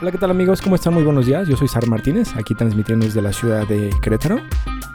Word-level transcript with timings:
Hola, 0.00 0.12
¿qué 0.12 0.16
tal 0.16 0.30
amigos? 0.30 0.62
¿Cómo 0.62 0.76
están? 0.76 0.94
Muy 0.94 1.02
buenos 1.02 1.26
días. 1.26 1.46
Yo 1.46 1.58
soy 1.58 1.68
Sar 1.68 1.86
Martínez, 1.86 2.34
aquí 2.34 2.54
transmitiendo 2.54 3.04
desde 3.04 3.20
la 3.20 3.34
ciudad 3.34 3.68
de 3.68 3.90
Querétaro, 4.00 4.38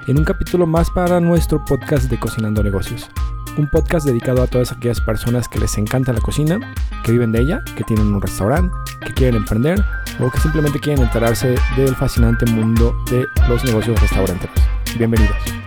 en 0.08 0.18
un 0.18 0.26
capítulo 0.26 0.66
más 0.66 0.90
para 0.90 1.20
nuestro 1.20 1.64
podcast 1.64 2.10
de 2.10 2.20
Cocinando 2.20 2.64
Negocios. 2.64 3.08
Un 3.56 3.70
podcast 3.70 4.08
dedicado 4.08 4.42
a 4.42 4.48
todas 4.48 4.72
aquellas 4.72 5.00
personas 5.02 5.48
que 5.48 5.60
les 5.60 5.78
encanta 5.78 6.12
la 6.12 6.22
cocina, 6.22 6.60
que 7.04 7.12
viven 7.12 7.32
de 7.32 7.42
ella, 7.42 7.64
que 7.76 7.84
tienen 7.84 8.08
un 8.08 8.20
restaurante, 8.20 8.76
que 9.06 9.14
quieren 9.14 9.36
emprender 9.36 9.80
o 10.20 10.32
que 10.32 10.40
simplemente 10.40 10.80
quieren 10.80 11.04
enterarse 11.04 11.54
del 11.78 11.96
fascinante 11.96 12.48
mundo 12.48 12.96
de 13.12 13.28
los 13.48 13.64
negocios 13.64 14.02
restauranteros. 14.02 14.58
Bienvenidos. 14.98 15.65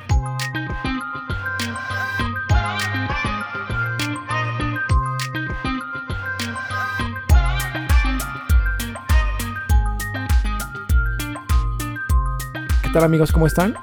¿Qué 12.89 12.95
tal 12.95 13.05
amigos? 13.05 13.33
¿Cómo 13.33 13.47
están? 13.47 13.75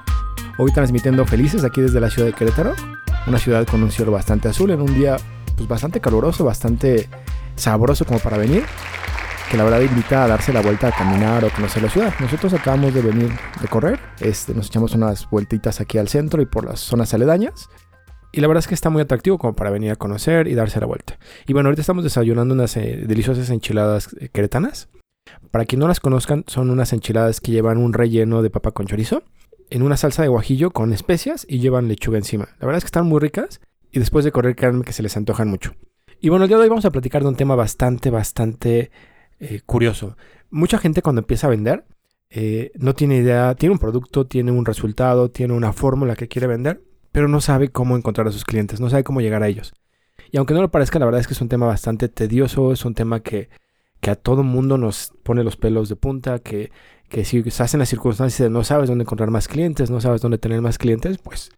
Hoy 0.58 0.72
transmitiendo 0.72 1.24
felices 1.24 1.62
aquí 1.62 1.80
desde 1.80 2.00
la 2.00 2.10
ciudad 2.10 2.26
de 2.26 2.32
Querétaro, 2.32 2.74
una 3.28 3.38
ciudad 3.38 3.64
con 3.64 3.80
un 3.84 3.92
cielo 3.92 4.10
bastante 4.10 4.48
azul 4.48 4.72
en 4.72 4.80
un 4.80 4.92
día 4.98 5.16
pues 5.54 5.68
bastante 5.68 6.00
caluroso, 6.00 6.44
bastante 6.44 7.08
sabroso 7.54 8.04
como 8.04 8.18
para 8.18 8.36
venir, 8.36 8.64
que 9.48 9.56
la 9.56 9.62
verdad 9.62 9.80
invita 9.82 10.24
a 10.24 10.26
darse 10.26 10.52
la 10.52 10.60
vuelta 10.60 10.88
a 10.88 10.90
caminar 10.90 11.44
o 11.44 11.50
conocer 11.50 11.84
la 11.84 11.88
ciudad. 11.88 12.14
Nosotros 12.18 12.52
acabamos 12.52 12.92
de 12.94 13.00
venir 13.00 13.30
de 13.60 13.68
correr, 13.68 14.00
este, 14.18 14.54
nos 14.54 14.66
echamos 14.66 14.92
unas 14.96 15.30
vueltitas 15.30 15.80
aquí 15.80 15.98
al 15.98 16.08
centro 16.08 16.42
y 16.42 16.46
por 16.46 16.64
las 16.64 16.80
zonas 16.80 17.14
aledañas. 17.14 17.68
Y 18.32 18.40
la 18.40 18.48
verdad 18.48 18.58
es 18.58 18.66
que 18.66 18.74
está 18.74 18.90
muy 18.90 19.02
atractivo 19.02 19.38
como 19.38 19.54
para 19.54 19.70
venir 19.70 19.92
a 19.92 19.96
conocer 19.96 20.48
y 20.48 20.54
darse 20.56 20.80
la 20.80 20.86
vuelta. 20.86 21.16
Y 21.46 21.52
bueno, 21.52 21.68
ahorita 21.68 21.82
estamos 21.82 22.02
desayunando 22.02 22.54
unas 22.54 22.76
eh, 22.76 23.04
deliciosas 23.06 23.50
enchiladas 23.50 24.08
eh, 24.18 24.30
queretanas. 24.30 24.88
Para 25.50 25.64
quien 25.64 25.80
no 25.80 25.88
las 25.88 26.00
conozcan, 26.00 26.44
son 26.46 26.70
unas 26.70 26.92
enchiladas 26.92 27.40
que 27.40 27.52
llevan 27.52 27.78
un 27.78 27.92
relleno 27.92 28.42
de 28.42 28.50
papa 28.50 28.72
con 28.72 28.86
chorizo, 28.86 29.22
en 29.70 29.82
una 29.82 29.96
salsa 29.96 30.22
de 30.22 30.28
guajillo 30.28 30.70
con 30.70 30.92
especias 30.92 31.46
y 31.48 31.58
llevan 31.58 31.88
lechuga 31.88 32.18
encima. 32.18 32.48
La 32.60 32.66
verdad 32.66 32.78
es 32.78 32.84
que 32.84 32.88
están 32.88 33.06
muy 33.06 33.20
ricas 33.20 33.60
y 33.90 33.98
después 33.98 34.24
de 34.24 34.32
correr, 34.32 34.56
créanme 34.56 34.84
que 34.84 34.92
se 34.92 35.02
les 35.02 35.16
antojan 35.16 35.48
mucho. 35.48 35.74
Y 36.20 36.28
bueno, 36.28 36.44
el 36.44 36.48
día 36.48 36.56
de 36.56 36.64
hoy 36.64 36.68
vamos 36.68 36.84
a 36.84 36.90
platicar 36.90 37.22
de 37.22 37.28
un 37.28 37.36
tema 37.36 37.54
bastante, 37.56 38.10
bastante 38.10 38.90
eh, 39.38 39.60
curioso. 39.66 40.16
Mucha 40.50 40.78
gente 40.78 41.02
cuando 41.02 41.20
empieza 41.20 41.46
a 41.46 41.50
vender 41.50 41.84
eh, 42.30 42.72
no 42.74 42.94
tiene 42.94 43.16
idea, 43.16 43.54
tiene 43.54 43.72
un 43.72 43.78
producto, 43.78 44.26
tiene 44.26 44.50
un 44.50 44.64
resultado, 44.64 45.30
tiene 45.30 45.54
una 45.54 45.72
fórmula 45.72 46.16
que 46.16 46.28
quiere 46.28 46.46
vender, 46.46 46.82
pero 47.12 47.28
no 47.28 47.40
sabe 47.40 47.70
cómo 47.70 47.96
encontrar 47.96 48.26
a 48.28 48.32
sus 48.32 48.44
clientes, 48.44 48.80
no 48.80 48.90
sabe 48.90 49.04
cómo 49.04 49.20
llegar 49.20 49.42
a 49.42 49.48
ellos. 49.48 49.74
Y 50.30 50.38
aunque 50.38 50.54
no 50.54 50.60
lo 50.60 50.70
parezca, 50.70 50.98
la 50.98 51.04
verdad 51.04 51.20
es 51.20 51.26
que 51.26 51.34
es 51.34 51.40
un 51.40 51.48
tema 51.48 51.66
bastante 51.66 52.08
tedioso, 52.08 52.72
es 52.72 52.84
un 52.84 52.94
tema 52.94 53.20
que, 53.20 53.48
que 54.00 54.10
a 54.10 54.16
todo 54.16 54.42
mundo 54.42 54.78
nos 54.78 55.12
pone 55.22 55.44
los 55.44 55.56
pelos 55.56 55.88
de 55.88 55.96
punta, 55.96 56.38
que, 56.38 56.70
que 57.08 57.24
si 57.24 57.42
se 57.50 57.62
hacen 57.62 57.80
las 57.80 57.88
circunstancias 57.88 58.46
de 58.46 58.50
no 58.50 58.64
sabes 58.64 58.88
dónde 58.88 59.02
encontrar 59.02 59.30
más 59.30 59.48
clientes, 59.48 59.90
no 59.90 60.00
sabes 60.00 60.20
dónde 60.20 60.38
tener 60.38 60.60
más 60.60 60.78
clientes, 60.78 61.18
pues 61.18 61.50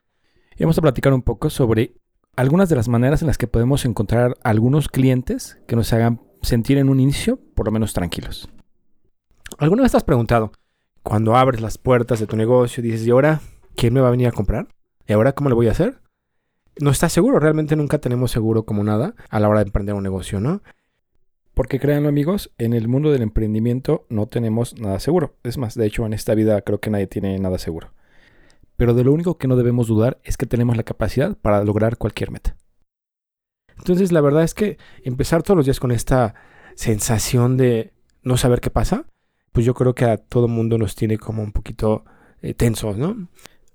vamos 0.59 0.79
a 0.79 0.83
platicar 0.83 1.13
un 1.13 1.23
poco 1.23 1.51
sobre 1.51 1.95
algunas 2.37 2.69
de 2.69 2.77
las 2.77 2.89
maneras 2.89 3.23
en 3.23 3.27
las 3.27 3.39
que 3.39 3.47
podemos 3.47 3.85
encontrar 3.85 4.37
algunos 4.43 4.89
clientes 4.89 5.59
que 5.67 5.77
nos 5.77 5.93
hagan 5.93 6.21
sentir 6.43 6.79
en 6.79 6.89
un 6.89 7.01
inicio 7.01 7.39
por 7.55 7.67
lo 7.67 7.73
menos 7.73 7.93
tranquilos. 7.93 8.49
¿Alguna 9.59 9.83
vez 9.83 9.93
te 9.93 9.97
has 9.97 10.05
preguntado, 10.05 10.53
cuando 11.03 11.37
abres 11.37 11.61
las 11.61 11.79
puertas 11.79 12.21
de 12.21 12.27
tu 12.27 12.37
negocio, 12.37 12.83
dices, 12.83 13.07
¿y 13.07 13.11
ahora 13.11 13.41
quién 13.77 13.95
me 13.95 14.01
va 14.01 14.09
a 14.09 14.13
venir 14.13 14.29
a 14.29 14.33
comprar? 14.33 14.69
¿Y 15.07 15.13
ahora 15.15 15.33
cómo 15.33 15.49
lo 15.49 15.57
voy 15.57 15.69
a 15.69 15.73
hacer? 15.73 16.01
No 16.81 16.91
estás 16.91 17.13
seguro, 17.13 17.41
realmente 17.41 17.75
nunca 17.75 17.99
tenemos 17.99 18.31
seguro 18.31 18.65
como 18.65 18.85
nada 18.85 19.15
a 19.31 19.41
la 19.41 19.49
hora 19.49 19.61
de 19.61 19.67
emprender 19.67 19.95
un 19.95 20.03
negocio, 20.03 20.39
¿no? 20.39 20.63
Porque 21.59 21.81
créanlo 21.81 22.09
amigos, 22.09 22.53
en 22.59 22.73
el 22.73 22.87
mundo 22.87 23.11
del 23.11 23.21
emprendimiento 23.21 24.07
no 24.11 24.29
tenemos 24.29 24.79
nada 24.79 25.01
seguro. 25.01 25.35
Es 25.43 25.59
más, 25.59 25.75
de 25.75 25.87
hecho 25.87 26.07
en 26.07 26.13
esta 26.13 26.37
vida 26.37 26.63
creo 26.63 26.79
que 26.79 26.89
nadie 26.89 27.09
tiene 27.09 27.37
nada 27.41 27.59
seguro. 27.59 27.93
Pero 28.77 28.95
de 28.95 29.03
lo 29.03 29.13
único 29.13 29.39
que 29.39 29.49
no 29.49 29.57
debemos 29.57 29.89
dudar 29.89 30.21
es 30.23 30.37
que 30.37 30.47
tenemos 30.47 30.77
la 30.77 30.85
capacidad 30.85 31.37
para 31.37 31.65
lograr 31.65 31.97
cualquier 31.97 32.31
meta. 32.31 32.57
Entonces 33.77 34.13
la 34.13 34.21
verdad 34.21 34.45
es 34.45 34.55
que 34.55 34.79
empezar 35.03 35.43
todos 35.43 35.57
los 35.57 35.67
días 35.67 35.81
con 35.81 35.91
esta 35.91 36.37
sensación 36.77 37.57
de 37.57 37.93
no 38.23 38.37
saber 38.37 38.61
qué 38.61 38.71
pasa, 38.71 39.07
pues 39.51 39.67
yo 39.67 39.75
creo 39.75 39.97
que 39.97 40.05
a 40.05 40.17
todo 40.17 40.47
mundo 40.47 40.79
nos 40.79 40.95
tiene 40.95 41.19
como 41.19 41.43
un 41.43 41.51
poquito 41.51 42.05
eh, 42.41 42.55
tensos, 42.55 42.99
¿no? 42.99 43.27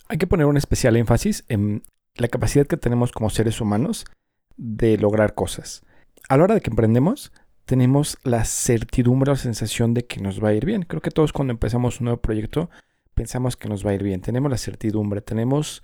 Hay 0.08 0.18
que 0.18 0.28
poner 0.28 0.46
un 0.46 0.56
especial 0.56 0.96
énfasis 0.96 1.44
en 1.50 1.84
la 2.16 2.30
capacidad 2.30 2.66
que 2.66 2.78
tenemos 2.78 3.12
como 3.12 3.30
seres 3.30 3.60
humanos 3.60 4.06
de 4.56 4.98
lograr 4.98 5.36
cosas. 5.36 5.84
A 6.30 6.38
la 6.38 6.46
hora 6.46 6.56
de 6.56 6.62
que 6.62 6.70
emprendemos, 6.70 7.34
tenemos 7.66 8.18
la 8.24 8.46
certidumbre 8.46 9.32
o 9.32 9.36
sensación 9.36 9.94
de 9.94 10.06
que 10.06 10.22
nos 10.22 10.44
va 10.44 10.50
a 10.50 10.54
ir 10.54 10.66
bien. 10.66 10.84
Creo 10.84 11.02
que 11.02 11.12
todos 11.12 11.34
cuando 11.34 11.52
empezamos 11.52 12.00
un 12.00 12.06
nuevo 12.06 12.22
proyecto 12.22 12.70
pensamos 13.14 13.56
que 13.56 13.70
nos 13.70 13.86
va 13.86 13.92
a 13.92 13.94
ir 13.94 14.04
bien. 14.04 14.22
Tenemos 14.22 14.50
la 14.52 14.58
certidumbre, 14.58 15.22
tenemos 15.22 15.84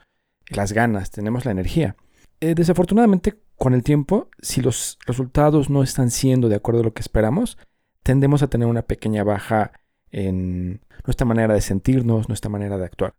las 0.50 0.73
ganas, 0.73 1.12
tenemos 1.12 1.45
la 1.45 1.51
energía. 1.51 1.95
Eh, 2.41 2.56
desafortunadamente, 2.56 3.40
con 3.56 3.73
el 3.73 3.84
tiempo, 3.84 4.29
si 4.41 4.62
los 4.62 4.97
resultados 5.06 5.69
no 5.69 5.84
están 5.84 6.12
siendo 6.12 6.50
de 6.50 6.56
acuerdo 6.56 6.81
a 6.81 6.84
lo 6.84 6.94
que 6.94 7.01
esperamos, 7.01 7.57
tendemos 8.03 8.41
a 8.41 8.47
tener 8.47 8.67
una 8.67 8.81
pequeña 8.84 9.23
baja 9.23 9.73
en 10.11 10.81
nuestra 11.06 11.25
manera 11.25 11.53
de 11.53 11.61
sentirnos, 11.61 12.29
nuestra 12.29 12.50
manera 12.50 12.78
de 12.78 12.85
actuar. 12.85 13.16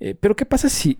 Eh, 0.00 0.14
pero 0.14 0.34
¿qué 0.34 0.46
pasa 0.46 0.68
si 0.68 0.98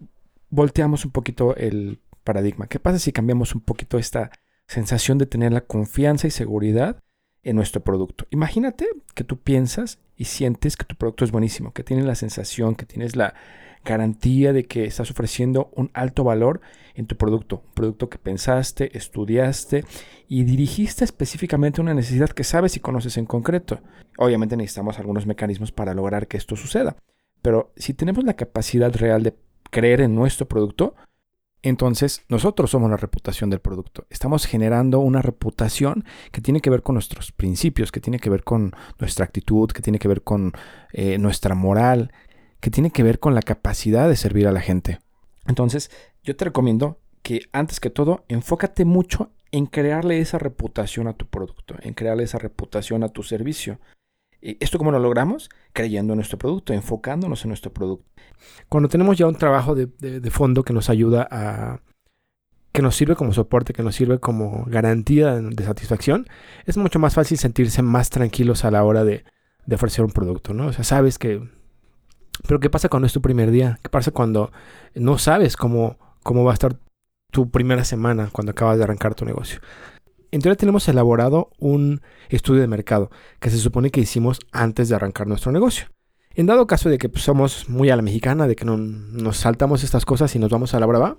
volteamos 0.50 1.04
un 1.04 1.10
poquito 1.10 1.56
el 1.56 2.00
paradigma? 2.24 2.68
¿Qué 2.68 2.78
pasa 2.78 2.98
si 2.98 3.12
cambiamos 3.12 3.54
un 3.54 3.62
poquito 3.62 3.98
esta 3.98 4.30
sensación 4.72 5.18
de 5.18 5.26
tener 5.26 5.52
la 5.52 5.62
confianza 5.62 6.26
y 6.26 6.30
seguridad 6.30 6.98
en 7.42 7.56
nuestro 7.56 7.82
producto? 7.82 8.26
Imagínate 8.30 8.86
que 9.14 9.24
tú 9.24 9.38
piensas 9.38 9.98
y 10.16 10.24
sientes 10.24 10.76
que 10.76 10.84
tu 10.84 10.96
producto 10.96 11.24
es 11.24 11.30
buenísimo, 11.30 11.72
que 11.72 11.84
tienes 11.84 12.06
la 12.06 12.14
sensación, 12.14 12.74
que 12.74 12.86
tienes 12.86 13.16
la 13.16 13.34
garantía 13.84 14.52
de 14.52 14.64
que 14.64 14.84
estás 14.84 15.10
ofreciendo 15.10 15.70
un 15.74 15.90
alto 15.92 16.24
valor 16.24 16.60
en 16.94 17.06
tu 17.06 17.16
producto, 17.16 17.62
un 17.66 17.74
producto 17.74 18.08
que 18.08 18.18
pensaste, 18.18 18.96
estudiaste 18.96 19.84
y 20.28 20.44
dirigiste 20.44 21.04
específicamente 21.04 21.80
una 21.80 21.94
necesidad 21.94 22.30
que 22.30 22.44
sabes 22.44 22.76
y 22.76 22.80
conoces 22.80 23.16
en 23.16 23.26
concreto. 23.26 23.80
Obviamente 24.18 24.56
necesitamos 24.56 24.98
algunos 24.98 25.26
mecanismos 25.26 25.72
para 25.72 25.94
lograr 25.94 26.28
que 26.28 26.36
esto 26.36 26.54
suceda, 26.54 26.96
pero 27.40 27.72
si 27.76 27.94
tenemos 27.94 28.24
la 28.24 28.34
capacidad 28.34 28.94
real 28.94 29.22
de 29.22 29.34
creer 29.70 30.00
en 30.00 30.14
nuestro 30.14 30.46
producto, 30.46 30.94
entonces 31.62 32.24
nosotros 32.28 32.70
somos 32.70 32.90
la 32.90 32.96
reputación 32.96 33.48
del 33.50 33.60
producto. 33.60 34.06
Estamos 34.10 34.46
generando 34.46 34.98
una 34.98 35.22
reputación 35.22 36.04
que 36.32 36.40
tiene 36.40 36.60
que 36.60 36.70
ver 36.70 36.82
con 36.82 36.94
nuestros 36.94 37.32
principios, 37.32 37.92
que 37.92 38.00
tiene 38.00 38.18
que 38.18 38.30
ver 38.30 38.42
con 38.42 38.74
nuestra 38.98 39.24
actitud, 39.24 39.70
que 39.70 39.82
tiene 39.82 39.98
que 39.98 40.08
ver 40.08 40.22
con 40.22 40.52
eh, 40.92 41.18
nuestra 41.18 41.54
moral, 41.54 42.12
que 42.60 42.70
tiene 42.70 42.90
que 42.90 43.02
ver 43.02 43.20
con 43.20 43.34
la 43.34 43.42
capacidad 43.42 44.08
de 44.08 44.16
servir 44.16 44.46
a 44.48 44.52
la 44.52 44.60
gente. 44.60 45.00
Entonces, 45.46 45.90
yo 46.22 46.36
te 46.36 46.44
recomiendo 46.44 46.98
que 47.22 47.42
antes 47.52 47.80
que 47.80 47.90
todo, 47.90 48.24
enfócate 48.28 48.84
mucho 48.84 49.30
en 49.52 49.66
crearle 49.66 50.20
esa 50.20 50.38
reputación 50.38 51.06
a 51.06 51.12
tu 51.12 51.26
producto, 51.26 51.76
en 51.80 51.94
crearle 51.94 52.24
esa 52.24 52.38
reputación 52.38 53.04
a 53.04 53.08
tu 53.08 53.22
servicio. 53.22 53.78
¿Esto 54.42 54.76
cómo 54.76 54.90
lo 54.90 54.98
logramos? 54.98 55.48
Creyendo 55.72 56.14
en 56.14 56.16
nuestro 56.18 56.36
producto, 56.36 56.72
enfocándonos 56.72 57.44
en 57.44 57.50
nuestro 57.50 57.72
producto. 57.72 58.10
Cuando 58.68 58.88
tenemos 58.88 59.16
ya 59.16 59.26
un 59.26 59.36
trabajo 59.36 59.76
de, 59.76 60.30
fondo 60.30 60.64
que 60.64 60.72
nos 60.72 60.90
ayuda 60.90 61.28
a, 61.30 61.80
que 62.72 62.82
nos 62.82 62.96
sirve 62.96 63.14
como 63.14 63.32
soporte, 63.32 63.72
que 63.72 63.84
nos 63.84 63.94
sirve 63.94 64.18
como 64.18 64.64
garantía 64.66 65.36
de 65.36 65.64
satisfacción, 65.64 66.26
es 66.66 66.76
mucho 66.76 66.98
más 66.98 67.14
fácil 67.14 67.38
sentirse 67.38 67.82
más 67.82 68.10
tranquilos 68.10 68.64
a 68.64 68.72
la 68.72 68.82
hora 68.82 69.04
de, 69.04 69.24
de, 69.66 69.74
ofrecer 69.76 70.04
un 70.04 70.10
producto, 70.10 70.52
¿no? 70.54 70.66
O 70.66 70.72
sea, 70.72 70.82
sabes 70.82 71.18
que... 71.18 71.48
Pero 72.48 72.58
¿qué 72.58 72.68
pasa 72.68 72.88
cuando 72.88 73.06
es 73.06 73.12
tu 73.12 73.22
primer 73.22 73.52
día? 73.52 73.78
¿Qué 73.82 73.90
pasa 73.90 74.10
cuando 74.10 74.50
no 74.94 75.18
sabes 75.18 75.56
cómo, 75.56 75.98
cómo 76.24 76.42
va 76.42 76.50
a 76.50 76.54
estar 76.54 76.76
tu 77.30 77.48
primera 77.50 77.84
semana 77.84 78.28
cuando 78.32 78.50
acabas 78.50 78.78
de 78.78 78.84
arrancar 78.84 79.14
tu 79.14 79.24
negocio? 79.24 79.60
En 80.32 80.40
teoría 80.40 80.56
tenemos 80.56 80.88
elaborado 80.88 81.50
un 81.58 82.00
estudio 82.30 82.62
de 82.62 82.66
mercado 82.66 83.10
que 83.38 83.50
se 83.50 83.58
supone 83.58 83.90
que 83.90 84.00
hicimos 84.00 84.40
antes 84.50 84.88
de 84.88 84.94
arrancar 84.94 85.26
nuestro 85.26 85.52
negocio. 85.52 85.88
En 86.34 86.46
dado 86.46 86.66
caso 86.66 86.88
de 86.88 86.96
que 86.96 87.10
pues, 87.10 87.22
somos 87.22 87.68
muy 87.68 87.90
a 87.90 87.96
la 87.96 88.02
mexicana, 88.02 88.46
de 88.46 88.56
que 88.56 88.64
no, 88.64 88.78
nos 88.78 89.36
saltamos 89.36 89.84
estas 89.84 90.06
cosas 90.06 90.34
y 90.34 90.38
nos 90.38 90.48
vamos 90.48 90.72
a 90.72 90.80
la 90.80 90.86
brava, 90.86 91.18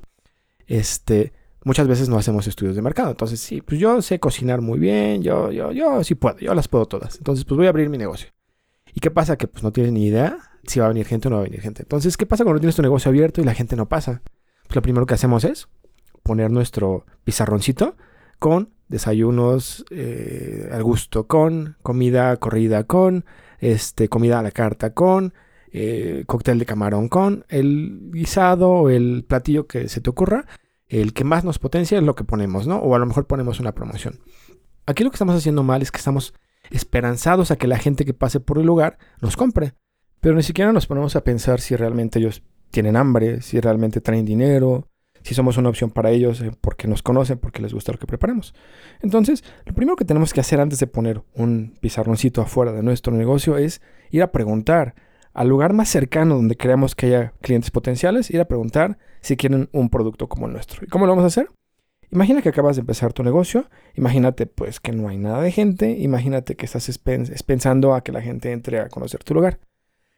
este, 0.65 1.31
muchas 1.63 1.87
veces 1.87 2.09
no 2.09 2.17
hacemos 2.17 2.47
estudios 2.47 2.75
de 2.75 2.81
mercado. 2.81 3.11
Entonces, 3.11 3.39
sí, 3.39 3.61
pues 3.61 3.79
yo 3.79 4.01
sé 4.01 4.19
cocinar 4.19 4.61
muy 4.61 4.79
bien, 4.79 5.21
yo, 5.21 5.51
yo, 5.51 5.71
yo 5.71 6.03
sí 6.03 6.15
puedo, 6.15 6.39
yo 6.39 6.55
las 6.55 6.67
puedo 6.67 6.87
todas. 6.87 7.17
Entonces, 7.17 7.45
pues 7.45 7.55
voy 7.55 7.67
a 7.67 7.69
abrir 7.69 7.89
mi 7.89 7.99
negocio. 7.99 8.29
¿Y 8.95 8.99
qué 8.99 9.11
pasa? 9.11 9.37
Que 9.37 9.47
pues 9.47 9.63
no 9.63 9.71
tienes 9.71 9.93
ni 9.93 10.07
idea 10.07 10.39
si 10.63 10.79
va 10.79 10.87
a 10.87 10.89
venir 10.89 11.05
gente 11.05 11.27
o 11.27 11.29
no 11.29 11.35
va 11.35 11.43
a 11.43 11.45
venir 11.45 11.61
gente. 11.61 11.83
Entonces, 11.83 12.17
¿qué 12.17 12.25
pasa 12.25 12.43
cuando 12.43 12.59
tienes 12.59 12.75
tu 12.75 12.81
negocio 12.81 13.09
abierto 13.09 13.41
y 13.41 13.43
la 13.43 13.53
gente 13.53 13.75
no 13.75 13.87
pasa? 13.87 14.23
Pues 14.63 14.75
lo 14.75 14.81
primero 14.81 15.05
que 15.05 15.13
hacemos 15.13 15.43
es 15.43 15.67
poner 16.23 16.49
nuestro 16.49 17.05
pizarroncito 17.23 17.95
con 18.39 18.73
desayunos 18.87 19.85
eh, 19.89 20.69
al 20.71 20.83
gusto 20.83 21.27
con, 21.27 21.77
comida 21.81 22.35
corrida 22.37 22.85
con, 22.85 23.25
este, 23.59 24.09
comida 24.09 24.39
a 24.39 24.43
la 24.43 24.51
carta 24.51 24.93
con, 24.93 25.33
eh, 25.71 26.23
cóctel 26.27 26.59
de 26.59 26.65
camarón 26.65 27.09
con, 27.09 27.45
el 27.49 28.11
guisado 28.11 28.69
o 28.69 28.89
el 28.89 29.25
platillo 29.27 29.67
que 29.67 29.89
se 29.89 30.01
te 30.01 30.09
ocurra, 30.09 30.45
el 30.87 31.13
que 31.13 31.23
más 31.23 31.43
nos 31.43 31.59
potencia 31.59 31.97
es 31.97 32.03
lo 32.03 32.15
que 32.15 32.23
ponemos, 32.23 32.67
¿no? 32.67 32.77
O 32.77 32.95
a 32.95 32.99
lo 32.99 33.05
mejor 33.05 33.25
ponemos 33.25 33.59
una 33.59 33.73
promoción. 33.73 34.19
Aquí 34.85 35.03
lo 35.03 35.09
que 35.09 35.15
estamos 35.15 35.35
haciendo 35.35 35.63
mal 35.63 35.81
es 35.81 35.91
que 35.91 35.97
estamos 35.97 36.33
esperanzados 36.69 37.51
a 37.51 37.55
que 37.55 37.67
la 37.67 37.77
gente 37.77 38.05
que 38.05 38.13
pase 38.13 38.39
por 38.39 38.57
el 38.57 38.65
lugar 38.65 38.97
nos 39.21 39.35
compre. 39.37 39.73
Pero 40.19 40.35
ni 40.35 40.43
siquiera 40.43 40.71
nos 40.71 40.87
ponemos 40.87 41.15
a 41.15 41.23
pensar 41.23 41.59
si 41.59 41.75
realmente 41.75 42.19
ellos 42.19 42.43
tienen 42.71 42.95
hambre, 42.95 43.41
si 43.41 43.59
realmente 43.59 44.01
traen 44.01 44.25
dinero, 44.25 44.89
si 45.23 45.33
somos 45.33 45.57
una 45.57 45.69
opción 45.69 45.89
para 45.89 46.11
ellos 46.11 46.41
eh, 46.41 46.51
porque 46.61 46.87
nos 46.87 47.01
conocen, 47.01 47.37
porque 47.39 47.61
les 47.61 47.73
gusta 47.73 47.91
lo 47.91 47.97
que 47.97 48.05
preparamos. 48.05 48.53
Entonces, 49.01 49.43
lo 49.65 49.73
primero 49.73 49.95
que 49.95 50.05
tenemos 50.05 50.33
que 50.33 50.41
hacer 50.41 50.59
antes 50.59 50.79
de 50.79 50.87
poner 50.87 51.23
un 51.33 51.75
pizarroncito 51.79 52.41
afuera 52.41 52.71
de 52.71 52.83
nuestro 52.83 53.13
negocio 53.13 53.57
es 53.57 53.81
ir 54.11 54.21
a 54.21 54.31
preguntar 54.31 54.95
al 55.33 55.47
lugar 55.47 55.73
más 55.73 55.89
cercano 55.89 56.35
donde 56.35 56.55
creamos 56.55 56.93
que 56.93 57.07
haya 57.07 57.33
clientes 57.41 57.71
potenciales, 57.71 58.29
ir 58.29 58.39
a 58.39 58.45
preguntar 58.45 58.99
si 59.21 59.35
quieren 59.35 59.69
un 59.71 59.89
producto 59.89 60.27
como 60.29 60.45
el 60.45 60.53
nuestro. 60.53 60.85
¿Y 60.85 60.87
cómo 60.87 61.05
lo 61.05 61.13
vamos 61.13 61.23
a 61.23 61.27
hacer? 61.27 61.47
Imagina 62.11 62.43
que 62.43 62.49
acabas 62.49 62.75
de 62.75 62.81
empezar 62.81 63.11
tu 63.11 63.23
negocio, 63.23 63.65
imagínate 63.95 64.45
pues 64.45 64.79
que 64.79 64.91
no 64.91 65.09
hay 65.09 65.17
nada 65.17 65.41
de 65.41 65.51
gente, 65.51 65.89
imagínate 65.97 66.55
que 66.55 66.65
estás 66.65 66.99
pensando 67.47 67.95
a 67.95 68.03
que 68.03 68.11
la 68.11 68.21
gente 68.21 68.51
entre 68.51 68.79
a 68.79 68.89
conocer 68.89 69.23
tu 69.23 69.33
lugar. 69.33 69.59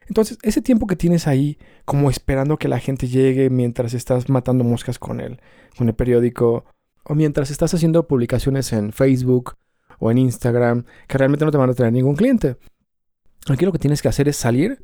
Entonces, 0.07 0.37
ese 0.43 0.61
tiempo 0.61 0.87
que 0.87 0.95
tienes 0.95 1.27
ahí, 1.27 1.57
como 1.83 2.09
esperando 2.09 2.57
que 2.57 2.67
la 2.67 2.79
gente 2.79 3.07
llegue 3.07 3.49
mientras 3.49 3.93
estás 3.93 4.29
matando 4.29 4.63
moscas 4.63 4.99
con 4.99 5.19
el, 5.19 5.39
con 5.77 5.87
el 5.87 5.95
periódico, 5.95 6.65
o 7.03 7.15
mientras 7.15 7.51
estás 7.51 7.73
haciendo 7.73 8.07
publicaciones 8.07 8.73
en 8.73 8.91
Facebook 8.91 9.55
o 9.99 10.11
en 10.11 10.17
Instagram, 10.17 10.85
que 11.07 11.17
realmente 11.17 11.45
no 11.45 11.51
te 11.51 11.57
van 11.57 11.69
a 11.69 11.73
traer 11.73 11.93
ningún 11.93 12.15
cliente. 12.15 12.57
Aquí 13.47 13.65
lo 13.65 13.71
que 13.71 13.79
tienes 13.79 14.01
que 14.01 14.07
hacer 14.07 14.27
es 14.27 14.35
salir 14.35 14.81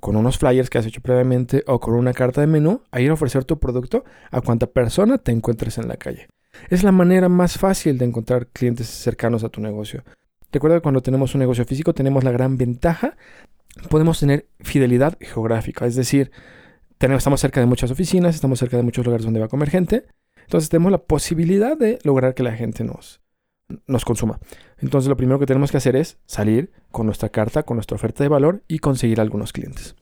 con 0.00 0.16
unos 0.16 0.38
flyers 0.38 0.68
que 0.68 0.78
has 0.78 0.86
hecho 0.86 1.00
previamente 1.00 1.64
o 1.66 1.80
con 1.80 1.94
una 1.94 2.12
carta 2.12 2.42
de 2.42 2.46
menú 2.46 2.82
a 2.90 3.00
ir 3.00 3.10
a 3.10 3.14
ofrecer 3.14 3.44
tu 3.44 3.58
producto 3.58 4.04
a 4.30 4.42
cuanta 4.42 4.66
persona 4.66 5.18
te 5.18 5.32
encuentres 5.32 5.78
en 5.78 5.88
la 5.88 5.96
calle. 5.96 6.28
Es 6.68 6.82
la 6.82 6.92
manera 6.92 7.28
más 7.28 7.58
fácil 7.58 7.98
de 7.98 8.04
encontrar 8.04 8.48
clientes 8.48 8.86
cercanos 8.86 9.44
a 9.44 9.48
tu 9.48 9.60
negocio. 9.60 10.04
Recuerda 10.52 10.76
que 10.76 10.82
cuando 10.82 11.02
tenemos 11.02 11.34
un 11.34 11.40
negocio 11.40 11.64
físico 11.64 11.94
tenemos 11.94 12.24
la 12.24 12.30
gran 12.30 12.56
ventaja 12.56 13.16
podemos 13.88 14.20
tener 14.20 14.48
fidelidad 14.60 15.16
geográfica, 15.20 15.86
es 15.86 15.96
decir, 15.96 16.30
tenemos, 16.98 17.20
estamos 17.20 17.40
cerca 17.40 17.60
de 17.60 17.66
muchas 17.66 17.90
oficinas, 17.90 18.34
estamos 18.34 18.58
cerca 18.58 18.76
de 18.76 18.82
muchos 18.82 19.04
lugares 19.04 19.24
donde 19.24 19.40
va 19.40 19.46
a 19.46 19.50
comer 19.50 19.70
gente, 19.70 20.06
entonces 20.42 20.70
tenemos 20.70 20.92
la 20.92 20.98
posibilidad 20.98 21.76
de 21.76 21.98
lograr 22.04 22.34
que 22.34 22.42
la 22.42 22.52
gente 22.52 22.84
nos, 22.84 23.20
nos 23.86 24.04
consuma. 24.04 24.38
Entonces 24.78 25.08
lo 25.08 25.16
primero 25.16 25.38
que 25.38 25.46
tenemos 25.46 25.70
que 25.70 25.76
hacer 25.76 25.96
es 25.96 26.18
salir 26.26 26.72
con 26.90 27.06
nuestra 27.06 27.28
carta, 27.28 27.64
con 27.64 27.76
nuestra 27.76 27.96
oferta 27.96 28.22
de 28.22 28.28
valor 28.28 28.62
y 28.68 28.78
conseguir 28.78 29.20
algunos 29.20 29.52
clientes. 29.52 29.96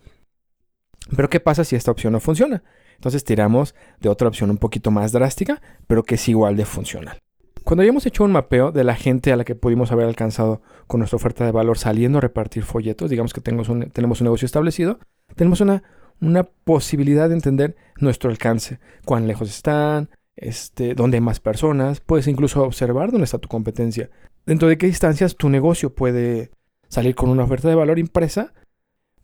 Pero 1.16 1.28
¿qué 1.28 1.40
pasa 1.40 1.64
si 1.64 1.76
esta 1.76 1.90
opción 1.90 2.12
no 2.12 2.20
funciona? 2.20 2.62
Entonces 2.94 3.24
tiramos 3.24 3.74
de 4.00 4.08
otra 4.08 4.28
opción 4.28 4.50
un 4.50 4.58
poquito 4.58 4.90
más 4.90 5.12
drástica, 5.12 5.60
pero 5.86 6.02
que 6.02 6.14
es 6.14 6.28
igual 6.28 6.56
de 6.56 6.64
funcional. 6.64 7.18
Cuando 7.64 7.82
hayamos 7.82 8.04
hecho 8.04 8.24
un 8.24 8.32
mapeo 8.32 8.72
de 8.72 8.84
la 8.84 8.94
gente 8.94 9.32
a 9.32 9.36
la 9.36 9.44
que 9.44 9.54
pudimos 9.54 9.90
haber 9.90 10.06
alcanzado 10.06 10.60
con 10.86 11.00
nuestra 11.00 11.16
oferta 11.16 11.46
de 11.46 11.50
valor 11.50 11.78
saliendo 11.78 12.18
a 12.18 12.20
repartir 12.20 12.62
folletos, 12.62 13.08
digamos 13.08 13.32
que 13.32 13.40
tenemos 13.40 13.70
un, 13.70 13.90
negocio 14.20 14.44
establecido, 14.44 14.98
tenemos 15.34 15.62
una, 15.62 15.82
una 16.20 16.44
posibilidad 16.44 17.30
de 17.30 17.36
entender 17.36 17.74
nuestro 17.98 18.28
alcance, 18.28 18.80
cuán 19.06 19.26
lejos 19.26 19.48
están, 19.48 20.10
este, 20.36 20.94
dónde 20.94 21.16
hay 21.16 21.20
más 21.22 21.40
personas, 21.40 22.00
puedes 22.00 22.26
incluso 22.26 22.62
observar 22.62 23.10
dónde 23.10 23.24
está 23.24 23.38
tu 23.38 23.48
competencia, 23.48 24.10
dentro 24.44 24.68
de 24.68 24.76
qué 24.76 24.86
distancias 24.86 25.34
tu 25.34 25.48
negocio 25.48 25.94
puede 25.94 26.50
salir 26.88 27.14
con 27.14 27.30
una 27.30 27.44
oferta 27.44 27.70
de 27.70 27.76
valor 27.76 27.98
impresa, 27.98 28.52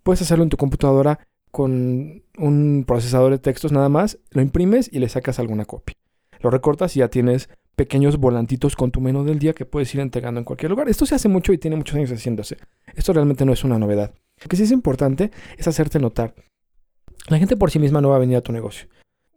puedes 0.02 0.22
hacerlo 0.22 0.44
en 0.44 0.50
tu 0.50 0.56
computadora 0.56 1.28
con 1.50 2.22
un 2.38 2.84
procesador 2.86 3.32
de 3.32 3.38
textos 3.38 3.70
nada 3.70 3.90
más, 3.90 4.18
lo 4.30 4.40
imprimes 4.40 4.88
y 4.90 4.98
le 4.98 5.10
sacas 5.10 5.38
alguna 5.38 5.66
copia. 5.66 5.96
Lo 6.40 6.48
recortas 6.48 6.96
y 6.96 7.00
ya 7.00 7.08
tienes 7.08 7.50
pequeños 7.76 8.18
volantitos 8.18 8.76
con 8.76 8.90
tu 8.90 9.00
menú 9.00 9.24
del 9.24 9.38
día 9.38 9.52
que 9.52 9.64
puedes 9.64 9.94
ir 9.94 10.00
entregando 10.00 10.38
en 10.38 10.44
cualquier 10.44 10.70
lugar. 10.70 10.88
Esto 10.88 11.06
se 11.06 11.14
hace 11.14 11.28
mucho 11.28 11.52
y 11.52 11.58
tiene 11.58 11.76
muchos 11.76 11.96
años 11.96 12.10
haciéndose. 12.10 12.58
Esto 12.94 13.12
realmente 13.12 13.44
no 13.44 13.52
es 13.52 13.64
una 13.64 13.78
novedad. 13.78 14.14
Lo 14.42 14.48
que 14.48 14.56
sí 14.56 14.64
es 14.64 14.70
importante 14.70 15.30
es 15.56 15.68
hacerte 15.68 15.98
notar. 15.98 16.34
La 17.28 17.38
gente 17.38 17.56
por 17.56 17.70
sí 17.70 17.78
misma 17.78 18.00
no 18.00 18.10
va 18.10 18.16
a 18.16 18.20
venir 18.20 18.36
a 18.36 18.40
tu 18.40 18.52
negocio. 18.52 18.88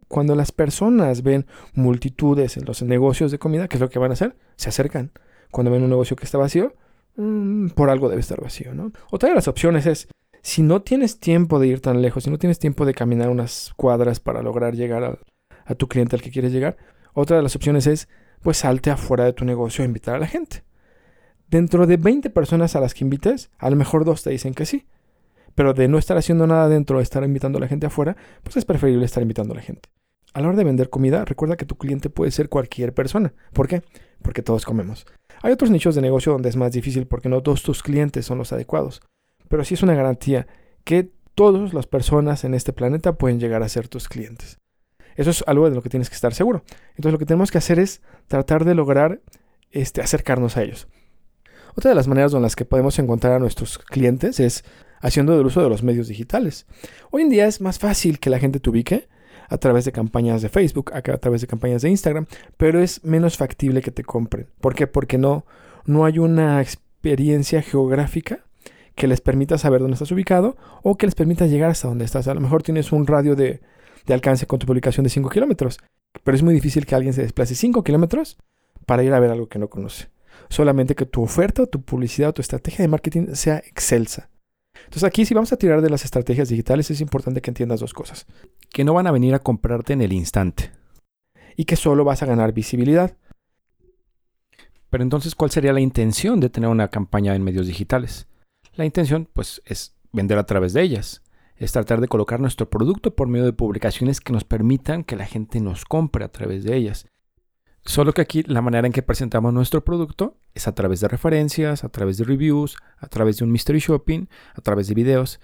Cuando 0.08 0.34
las 0.34 0.52
personas 0.52 1.22
ven 1.22 1.46
multitudes 1.72 2.56
en 2.56 2.64
los 2.64 2.82
negocios 2.82 3.30
de 3.30 3.38
comida, 3.38 3.68
¿qué 3.68 3.76
es 3.76 3.80
lo 3.80 3.90
que 3.90 3.98
van 3.98 4.10
a 4.10 4.14
hacer? 4.14 4.36
Se 4.56 4.68
acercan. 4.68 5.12
Cuando 5.50 5.70
ven 5.70 5.82
un 5.82 5.90
negocio 5.90 6.16
que 6.16 6.24
está 6.24 6.38
vacío, 6.38 6.74
mm, 7.16 7.68
por 7.68 7.90
algo 7.90 8.08
debe 8.08 8.20
estar 8.20 8.40
vacío, 8.40 8.74
¿no? 8.74 8.92
Otra 9.10 9.28
de 9.28 9.34
las 9.34 9.48
opciones 9.48 9.86
es, 9.86 10.08
si 10.42 10.62
no 10.62 10.82
tienes 10.82 11.20
tiempo 11.20 11.58
de 11.58 11.68
ir 11.68 11.80
tan 11.80 12.02
lejos, 12.02 12.24
si 12.24 12.30
no 12.30 12.38
tienes 12.38 12.58
tiempo 12.58 12.84
de 12.84 12.94
caminar 12.94 13.30
unas 13.30 13.72
cuadras 13.76 14.20
para 14.20 14.42
lograr 14.42 14.74
llegar 14.74 15.04
a, 15.04 15.18
a 15.64 15.74
tu 15.74 15.88
cliente 15.88 16.16
al 16.16 16.22
que 16.22 16.30
quieres 16.30 16.52
llegar, 16.52 16.76
otra 17.14 17.36
de 17.36 17.42
las 17.42 17.56
opciones 17.56 17.86
es 17.86 18.08
pues 18.44 18.58
salte 18.58 18.90
afuera 18.90 19.24
de 19.24 19.32
tu 19.32 19.46
negocio 19.46 19.82
a 19.82 19.86
invitar 19.86 20.14
a 20.14 20.18
la 20.18 20.26
gente. 20.26 20.62
Dentro 21.48 21.86
de 21.86 21.96
20 21.96 22.28
personas 22.28 22.76
a 22.76 22.80
las 22.80 22.92
que 22.92 23.02
invites, 23.02 23.50
a 23.58 23.70
lo 23.70 23.76
mejor 23.76 24.04
dos 24.04 24.22
te 24.22 24.30
dicen 24.30 24.52
que 24.52 24.66
sí. 24.66 24.86
Pero 25.54 25.72
de 25.72 25.88
no 25.88 25.96
estar 25.96 26.18
haciendo 26.18 26.46
nada 26.46 26.68
dentro, 26.68 26.98
de 26.98 27.02
estar 27.02 27.24
invitando 27.24 27.56
a 27.56 27.62
la 27.62 27.68
gente 27.68 27.86
afuera, 27.86 28.16
pues 28.42 28.58
es 28.58 28.66
preferible 28.66 29.06
estar 29.06 29.22
invitando 29.22 29.54
a 29.54 29.56
la 29.56 29.62
gente. 29.62 29.88
A 30.34 30.42
la 30.42 30.48
hora 30.48 30.58
de 30.58 30.64
vender 30.64 30.90
comida, 30.90 31.24
recuerda 31.24 31.56
que 31.56 31.64
tu 31.64 31.78
cliente 31.78 32.10
puede 32.10 32.32
ser 32.32 32.50
cualquier 32.50 32.92
persona. 32.92 33.32
¿Por 33.54 33.66
qué? 33.66 33.82
Porque 34.20 34.42
todos 34.42 34.66
comemos. 34.66 35.06
Hay 35.42 35.50
otros 35.50 35.70
nichos 35.70 35.94
de 35.94 36.02
negocio 36.02 36.32
donde 36.32 36.50
es 36.50 36.56
más 36.56 36.72
difícil 36.72 37.06
porque 37.06 37.30
no 37.30 37.42
todos 37.42 37.62
tus 37.62 37.82
clientes 37.82 38.26
son 38.26 38.36
los 38.36 38.52
adecuados. 38.52 39.00
Pero 39.48 39.64
sí 39.64 39.72
es 39.72 39.82
una 39.82 39.94
garantía 39.94 40.46
que 40.84 41.10
todas 41.34 41.72
las 41.72 41.86
personas 41.86 42.44
en 42.44 42.52
este 42.52 42.74
planeta 42.74 43.14
pueden 43.14 43.40
llegar 43.40 43.62
a 43.62 43.68
ser 43.70 43.88
tus 43.88 44.06
clientes. 44.06 44.58
Eso 45.16 45.30
es 45.30 45.44
algo 45.46 45.68
de 45.68 45.74
lo 45.74 45.82
que 45.82 45.88
tienes 45.88 46.08
que 46.08 46.14
estar 46.14 46.34
seguro. 46.34 46.62
Entonces 46.90 47.12
lo 47.12 47.18
que 47.18 47.26
tenemos 47.26 47.50
que 47.50 47.58
hacer 47.58 47.78
es 47.78 48.02
tratar 48.28 48.64
de 48.64 48.74
lograr 48.74 49.20
este, 49.70 50.00
acercarnos 50.00 50.56
a 50.56 50.62
ellos. 50.62 50.88
Otra 51.76 51.90
de 51.90 51.94
las 51.96 52.06
maneras 52.06 52.32
en 52.34 52.42
las 52.42 52.56
que 52.56 52.64
podemos 52.64 52.98
encontrar 52.98 53.34
a 53.34 53.38
nuestros 53.38 53.78
clientes 53.78 54.38
es 54.38 54.64
haciendo 55.00 55.38
el 55.38 55.44
uso 55.44 55.62
de 55.62 55.68
los 55.68 55.82
medios 55.82 56.08
digitales. 56.08 56.66
Hoy 57.10 57.22
en 57.22 57.30
día 57.30 57.46
es 57.46 57.60
más 57.60 57.78
fácil 57.78 58.20
que 58.20 58.30
la 58.30 58.38
gente 58.38 58.60
te 58.60 58.70
ubique 58.70 59.08
a 59.48 59.58
través 59.58 59.84
de 59.84 59.92
campañas 59.92 60.40
de 60.40 60.48
Facebook, 60.48 60.92
a 60.94 61.02
través 61.02 61.40
de 61.40 61.46
campañas 61.46 61.82
de 61.82 61.90
Instagram, 61.90 62.26
pero 62.56 62.80
es 62.80 63.04
menos 63.04 63.36
factible 63.36 63.82
que 63.82 63.90
te 63.90 64.04
compren. 64.04 64.46
¿Por 64.60 64.74
qué? 64.74 64.86
Porque 64.86 65.18
no, 65.18 65.44
no 65.84 66.04
hay 66.04 66.18
una 66.18 66.62
experiencia 66.62 67.60
geográfica 67.60 68.44
que 68.94 69.08
les 69.08 69.20
permita 69.20 69.58
saber 69.58 69.80
dónde 69.80 69.94
estás 69.94 70.12
ubicado 70.12 70.56
o 70.82 70.96
que 70.96 71.06
les 71.06 71.14
permita 71.14 71.46
llegar 71.46 71.70
hasta 71.70 71.88
donde 71.88 72.04
estás. 72.04 72.28
A 72.28 72.34
lo 72.34 72.40
mejor 72.40 72.62
tienes 72.62 72.92
un 72.92 73.06
radio 73.06 73.34
de 73.34 73.60
de 74.06 74.14
alcance 74.14 74.46
con 74.46 74.58
tu 74.58 74.66
publicación 74.66 75.04
de 75.04 75.10
5 75.10 75.28
kilómetros. 75.30 75.78
Pero 76.22 76.36
es 76.36 76.42
muy 76.42 76.54
difícil 76.54 76.86
que 76.86 76.94
alguien 76.94 77.14
se 77.14 77.22
desplace 77.22 77.54
5 77.54 77.82
kilómetros 77.82 78.36
para 78.86 79.02
ir 79.02 79.12
a 79.12 79.20
ver 79.20 79.30
algo 79.30 79.48
que 79.48 79.58
no 79.58 79.68
conoce. 79.68 80.08
Solamente 80.48 80.94
que 80.94 81.06
tu 81.06 81.22
oferta, 81.22 81.66
tu 81.66 81.82
publicidad 81.82 82.30
o 82.30 82.34
tu 82.34 82.42
estrategia 82.42 82.82
de 82.82 82.88
marketing 82.88 83.34
sea 83.34 83.58
excelsa. 83.58 84.30
Entonces 84.74 85.04
aquí 85.04 85.24
si 85.24 85.34
vamos 85.34 85.52
a 85.52 85.56
tirar 85.56 85.80
de 85.80 85.90
las 85.90 86.04
estrategias 86.04 86.48
digitales 86.48 86.90
es 86.90 87.00
importante 87.00 87.40
que 87.40 87.50
entiendas 87.50 87.80
dos 87.80 87.94
cosas. 87.94 88.26
Que 88.70 88.84
no 88.84 88.94
van 88.94 89.06
a 89.06 89.12
venir 89.12 89.34
a 89.34 89.38
comprarte 89.38 89.92
en 89.92 90.02
el 90.02 90.12
instante. 90.12 90.70
Y 91.56 91.64
que 91.64 91.76
solo 91.76 92.04
vas 92.04 92.22
a 92.22 92.26
ganar 92.26 92.52
visibilidad. 92.52 93.16
Pero 94.90 95.02
entonces, 95.02 95.34
¿cuál 95.34 95.50
sería 95.50 95.72
la 95.72 95.80
intención 95.80 96.38
de 96.38 96.50
tener 96.50 96.68
una 96.68 96.88
campaña 96.88 97.34
en 97.34 97.42
medios 97.42 97.66
digitales? 97.66 98.28
La 98.74 98.84
intención, 98.84 99.28
pues, 99.32 99.60
es 99.64 99.96
vender 100.12 100.38
a 100.38 100.46
través 100.46 100.72
de 100.72 100.82
ellas 100.82 101.23
es 101.56 101.72
tratar 101.72 102.00
de 102.00 102.08
colocar 102.08 102.40
nuestro 102.40 102.68
producto 102.68 103.14
por 103.14 103.28
medio 103.28 103.44
de 103.44 103.52
publicaciones 103.52 104.20
que 104.20 104.32
nos 104.32 104.44
permitan 104.44 105.04
que 105.04 105.16
la 105.16 105.26
gente 105.26 105.60
nos 105.60 105.84
compre 105.84 106.24
a 106.24 106.32
través 106.32 106.64
de 106.64 106.76
ellas. 106.76 107.06
Solo 107.84 108.12
que 108.12 108.22
aquí 108.22 108.42
la 108.44 108.62
manera 108.62 108.86
en 108.86 108.92
que 108.92 109.02
presentamos 109.02 109.52
nuestro 109.52 109.84
producto 109.84 110.38
es 110.54 110.66
a 110.66 110.74
través 110.74 111.00
de 111.00 111.08
referencias, 111.08 111.84
a 111.84 111.90
través 111.90 112.16
de 112.16 112.24
reviews, 112.24 112.76
a 112.96 113.08
través 113.08 113.36
de 113.36 113.44
un 113.44 113.52
mystery 113.52 113.78
shopping, 113.78 114.26
a 114.54 114.60
través 114.62 114.88
de 114.88 114.94
videos, 114.94 115.40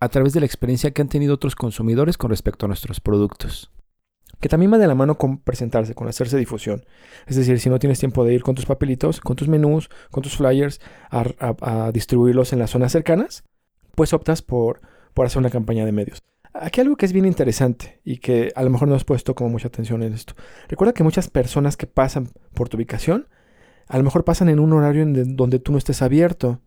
a 0.00 0.08
través 0.08 0.32
de 0.32 0.40
la 0.40 0.46
experiencia 0.46 0.90
que 0.90 1.02
han 1.02 1.08
tenido 1.08 1.34
otros 1.34 1.54
consumidores 1.54 2.18
con 2.18 2.30
respecto 2.30 2.66
a 2.66 2.68
nuestros 2.68 3.00
productos. 3.00 3.70
Que 4.40 4.48
también 4.48 4.72
va 4.72 4.78
de 4.78 4.88
la 4.88 4.96
mano 4.96 5.16
con 5.16 5.38
presentarse, 5.38 5.94
con 5.94 6.08
hacerse 6.08 6.36
difusión. 6.36 6.84
Es 7.26 7.36
decir, 7.36 7.60
si 7.60 7.70
no 7.70 7.78
tienes 7.78 8.00
tiempo 8.00 8.24
de 8.24 8.34
ir 8.34 8.42
con 8.42 8.56
tus 8.56 8.66
papelitos, 8.66 9.20
con 9.20 9.36
tus 9.36 9.48
menús, 9.48 9.88
con 10.10 10.24
tus 10.24 10.36
flyers 10.36 10.80
a, 11.10 11.24
a 11.60 11.92
distribuirlos 11.92 12.52
en 12.52 12.58
las 12.58 12.70
zonas 12.70 12.90
cercanas, 12.90 13.44
pues 13.94 14.12
optas 14.12 14.42
por 14.42 14.80
por 15.14 15.26
hacer 15.26 15.38
una 15.38 15.50
campaña 15.50 15.86
de 15.86 15.92
medios. 15.92 16.22
Aquí 16.52 16.80
algo 16.80 16.96
que 16.96 17.06
es 17.06 17.12
bien 17.12 17.26
interesante 17.26 18.00
y 18.04 18.18
que 18.18 18.52
a 18.54 18.62
lo 18.62 18.70
mejor 18.70 18.86
no 18.86 18.94
has 18.94 19.04
puesto 19.04 19.34
como 19.34 19.50
mucha 19.50 19.68
atención 19.68 20.02
en 20.02 20.12
esto. 20.12 20.34
Recuerda 20.68 20.92
que 20.92 21.02
muchas 21.02 21.28
personas 21.28 21.76
que 21.76 21.86
pasan 21.86 22.28
por 22.54 22.68
tu 22.68 22.76
ubicación, 22.76 23.26
a 23.88 23.98
lo 23.98 24.04
mejor 24.04 24.24
pasan 24.24 24.48
en 24.48 24.60
un 24.60 24.72
horario 24.72 25.02
en 25.02 25.36
donde 25.36 25.58
tú 25.58 25.72
no 25.72 25.78
estés 25.78 26.00
abierto, 26.00 26.60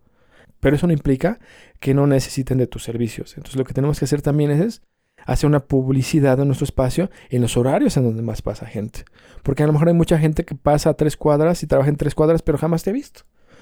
pero 0.60 0.75
eso 0.75 0.88
no 0.88 0.94
implica 0.94 1.39
que 1.80 1.94
no 1.94 2.06
necesiten 2.06 2.58
de 2.58 2.68
tus 2.68 2.84
servicios. 2.84 3.38
Entonces 3.38 3.58
lo 3.58 3.63
que 3.63 3.74
tenemos 3.74 4.00
que 4.00 4.06
hacer 4.06 4.22
también 4.22 4.51
es 4.51 4.82
hacer 5.25 5.48
una 5.48 5.62
publicidad 5.62 6.38
de 6.38 6.46
nuestro 6.46 6.66
espacio 6.66 7.10
en 7.30 7.42
los 7.42 7.58
horarios 7.58 7.96
en 7.98 8.04
donde 8.04 8.22
más 8.22 8.42
pasa 8.42 8.66
gente. 8.66 9.06
Porque 9.44 9.63
a 9.63 9.68
lo 9.68 9.74
mejor 9.74 9.88
hay 9.88 9.94
mucha 9.94 10.18
gente 10.18 10.46
que 10.46 10.56
pasa 10.56 10.89
a 10.89 10.94
tres 10.96 11.16
cuadras 11.18 11.63
y 11.63 11.68
trabaja 11.68 11.89
en 11.89 11.98
tres 11.98 12.16
cuadras, 12.16 12.42
pero 12.42 12.58
jamás 12.58 12.84
te 12.84 12.89
ha 12.89 12.94
visto. 12.94 13.22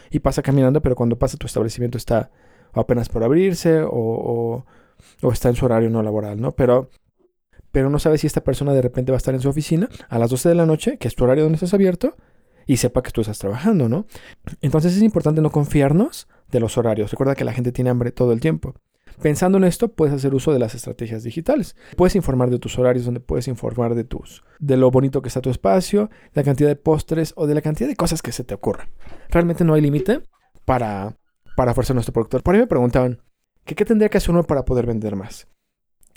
Y 0.09 0.19
pasa 0.19 0.41
caminando, 0.41 0.81
pero 0.81 0.95
cuando 0.95 1.17
pasa 1.17 1.37
tu 1.37 1.47
establecimiento 1.47 1.97
está 1.97 2.31
apenas 2.81 3.09
por 3.09 3.23
abrirse 3.23 3.81
o, 3.85 4.65
está 5.31 5.49
en 5.49 5.55
su 5.55 5.65
horario 5.65 5.89
no 5.89 6.03
laboral, 6.03 6.39
¿no? 6.39 6.51
Pero, 6.51 6.89
pero 7.71 7.89
no 7.89 7.99
sabe 7.99 8.17
si 8.17 8.27
esta 8.27 8.43
persona 8.43 8.73
de 8.73 8.81
repente 8.81 9.11
va 9.11 9.17
a 9.17 9.17
estar 9.17 9.33
en 9.33 9.41
su 9.41 9.49
oficina 9.49 9.89
a 10.09 10.19
las 10.19 10.29
12 10.29 10.49
de 10.49 10.55
la 10.55 10.65
noche, 10.65 10.97
que 10.97 11.07
es 11.07 11.15
tu 11.15 11.23
horario 11.23 11.43
donde 11.43 11.55
estás 11.55 11.73
abierto, 11.73 12.15
y 12.67 12.77
sepa 12.77 13.03
que 13.03 13.11
tú 13.11 13.21
estás 13.21 13.39
trabajando, 13.39 13.89
¿no? 13.89 14.05
Entonces 14.61 14.95
es 14.95 15.03
importante 15.03 15.41
no 15.41 15.51
confiarnos 15.51 16.27
de 16.51 16.59
los 16.59 16.77
horarios. 16.77 17.11
Recuerda 17.11 17.35
que 17.35 17.43
la 17.43 17.53
gente 17.53 17.71
tiene 17.71 17.89
hambre 17.89 18.11
todo 18.11 18.31
el 18.31 18.39
tiempo. 18.39 18.75
Pensando 19.21 19.57
en 19.57 19.63
esto, 19.63 19.89
puedes 19.89 20.13
hacer 20.13 20.33
uso 20.35 20.51
de 20.51 20.59
las 20.59 20.75
estrategias 20.75 21.23
digitales. 21.23 21.75
Puedes 21.95 22.15
informar 22.15 22.49
de 22.49 22.59
tus 22.59 22.77
horarios, 22.77 23.05
donde 23.05 23.21
puedes 23.21 23.47
informar 23.47 23.95
de 23.95 24.03
tus, 24.03 24.43
de 24.59 24.77
lo 24.77 24.91
bonito 24.91 25.21
que 25.21 25.29
está 25.29 25.41
tu 25.41 25.49
espacio, 25.49 26.09
la 26.33 26.43
cantidad 26.43 26.67
de 26.67 26.75
postres 26.75 27.33
o 27.37 27.47
de 27.47 27.55
la 27.55 27.61
cantidad 27.61 27.87
de 27.87 27.95
cosas 27.95 28.21
que 28.21 28.31
se 28.31 28.43
te 28.43 28.53
ocurran. 28.53 28.89
Realmente 29.29 29.63
no 29.63 29.73
hay 29.73 29.81
límite 29.81 30.21
para, 30.65 31.17
para 31.55 31.73
forzar 31.73 31.95
nuestro 31.95 32.13
productor. 32.13 32.43
Por 32.43 32.55
ahí 32.55 32.61
me 32.61 32.67
preguntaban, 32.67 33.21
¿qué, 33.65 33.75
¿qué 33.75 33.85
tendría 33.85 34.09
que 34.09 34.17
hacer 34.17 34.31
uno 34.31 34.43
para 34.43 34.65
poder 34.65 34.85
vender 34.85 35.15
más? 35.15 35.47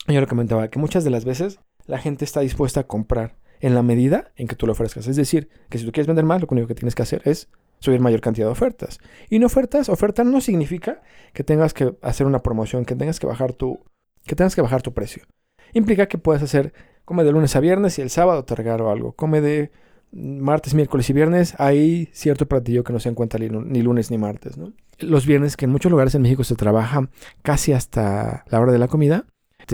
Yo 0.07 0.21
le 0.21 0.26
comentaba 0.26 0.68
que 0.68 0.78
muchas 0.78 1.04
de 1.04 1.11
las 1.11 1.25
veces 1.25 1.61
la 1.87 1.99
gente 1.99 2.25
está 2.25 2.40
dispuesta 2.40 2.80
a 2.80 2.87
comprar 2.87 3.37
en 3.61 3.75
la 3.75 3.83
medida 3.83 4.33
en 4.37 4.47
que 4.47 4.57
tú 4.57 4.66
lo 4.66 4.73
ofrezcas. 4.73 5.07
Es 5.07 5.16
decir, 5.16 5.49
que 5.68 5.78
si 5.78 5.85
tú 5.85 5.92
quieres 5.92 6.07
vender 6.07 6.25
más, 6.25 6.40
lo 6.40 6.49
único 6.50 6.68
que 6.68 6.75
tienes 6.75 6.95
que 6.95 7.02
hacer 7.02 7.23
es 7.25 7.49
subir 7.80 8.00
mayor 8.00 8.21
cantidad 8.21 8.47
de 8.47 8.52
ofertas. 8.52 8.99
Y 9.30 9.38
no 9.38 9.47
ofertas, 9.47 9.88
oferta 9.88 10.25
no 10.25 10.40
significa 10.40 11.02
que 11.33 11.45
tengas 11.45 11.75
que 11.75 11.95
hacer 12.02 12.26
una 12.26 12.42
promoción, 12.42 12.85
que 12.85 12.95
tengas 12.95 13.21
que 13.21 13.26
bajar 13.26 13.52
tu, 13.52 13.80
que 14.25 14.37
tengas 14.37 14.54
que 14.54 14.62
bajar 14.62 14.83
tu 14.83 14.92
precio. 14.95 15.25
Implica 15.73 16.07
que 16.07 16.18
puedes 16.18 16.42
hacer, 16.42 16.73
come 17.04 17.25
de 17.25 17.33
lunes 17.33 17.54
a 17.57 17.61
viernes 17.61 17.99
y 17.99 18.02
el 18.02 18.11
sábado 18.11 18.45
te 18.45 18.54
regalo 18.54 18.90
algo. 18.90 19.12
Come 19.12 19.40
de 19.40 19.71
martes, 20.11 20.75
miércoles 20.75 21.09
y 21.11 21.12
viernes, 21.12 21.54
hay 21.59 22.09
cierto 22.12 22.47
platillo 22.47 22.85
que 22.85 22.92
no 22.92 23.00
se 23.00 23.11
encuentra 23.11 23.38
ni 23.38 23.83
lunes 23.83 24.11
ni 24.11 24.18
martes. 24.18 24.57
¿no? 24.57 24.73
Los 24.99 25.26
viernes, 25.26 25.57
que 25.57 25.67
en 25.67 25.71
muchos 25.71 25.90
lugares 25.90 26.14
en 26.14 26.23
México 26.23 26.45
se 26.45 26.57
trabaja 26.57 27.09
casi 27.43 27.73
hasta 27.73 28.45
la 28.49 28.61
hora 28.61 28.73
de 28.73 28.78
la 28.78 28.88
comida, 28.88 29.26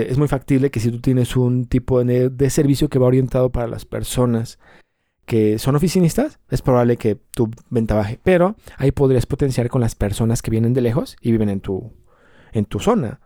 es 0.02 0.18
muy 0.18 0.28
factible 0.28 0.70
que 0.70 0.80
si 0.80 0.90
tú 0.90 1.00
tienes 1.00 1.36
un 1.36 1.66
tipo 1.66 2.02
de, 2.04 2.50
servicio 2.50 2.88
que 2.88 2.98
va 2.98 3.06
orientado 3.06 3.50
para 3.50 3.68
las 3.68 3.84
personas 3.84 4.58
que 5.24 5.58
son 5.58 5.76
oficinistas, 5.76 6.38
es 6.50 6.60
probable 6.60 6.96
que 6.96 7.14
tu 7.14 7.50
venta 7.70 7.94
baje. 7.94 8.18
Pero 8.22 8.56
ahí 8.76 8.92
podrías 8.92 9.26
potenciar 9.26 9.68
con 9.68 9.80
las 9.80 9.94
personas 9.94 10.42
que 10.42 10.50
vienen 10.50 10.74
de 10.74 10.82
lejos 10.82 11.16
y 11.20 11.30
viven 11.30 11.48
en 11.48 11.60
tu, 11.60 11.92
en 12.52 12.64
tu 12.66 12.80
zona. 12.80 13.20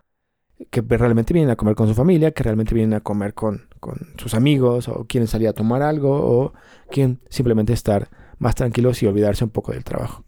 Que 0.69 0.81
realmente 0.81 1.33
vienen 1.33 1.51
a 1.51 1.55
comer 1.55 1.75
con 1.75 1.87
su 1.87 1.95
familia, 1.95 2.31
que 2.31 2.43
realmente 2.43 2.75
vienen 2.75 2.93
a 2.93 3.01
comer 3.01 3.33
con, 3.33 3.67
con 3.79 3.97
sus 4.17 4.33
amigos, 4.33 4.87
o 4.87 5.05
quieren 5.05 5.27
salir 5.27 5.47
a 5.47 5.53
tomar 5.53 5.81
algo, 5.81 6.11
o 6.11 6.53
quieren 6.89 7.19
simplemente 7.29 7.73
estar 7.73 8.09
más 8.37 8.55
tranquilos 8.55 9.01
y 9.01 9.07
olvidarse 9.07 9.43
un 9.43 9.49
poco 9.49 9.71
del 9.71 9.83
trabajo. 9.83 10.25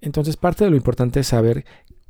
Entonces 0.00 0.36
parte 0.36 0.64
de 0.64 0.70
lo 0.70 0.76
importante 0.76 1.20
es 1.20 1.26
saber 1.26 1.64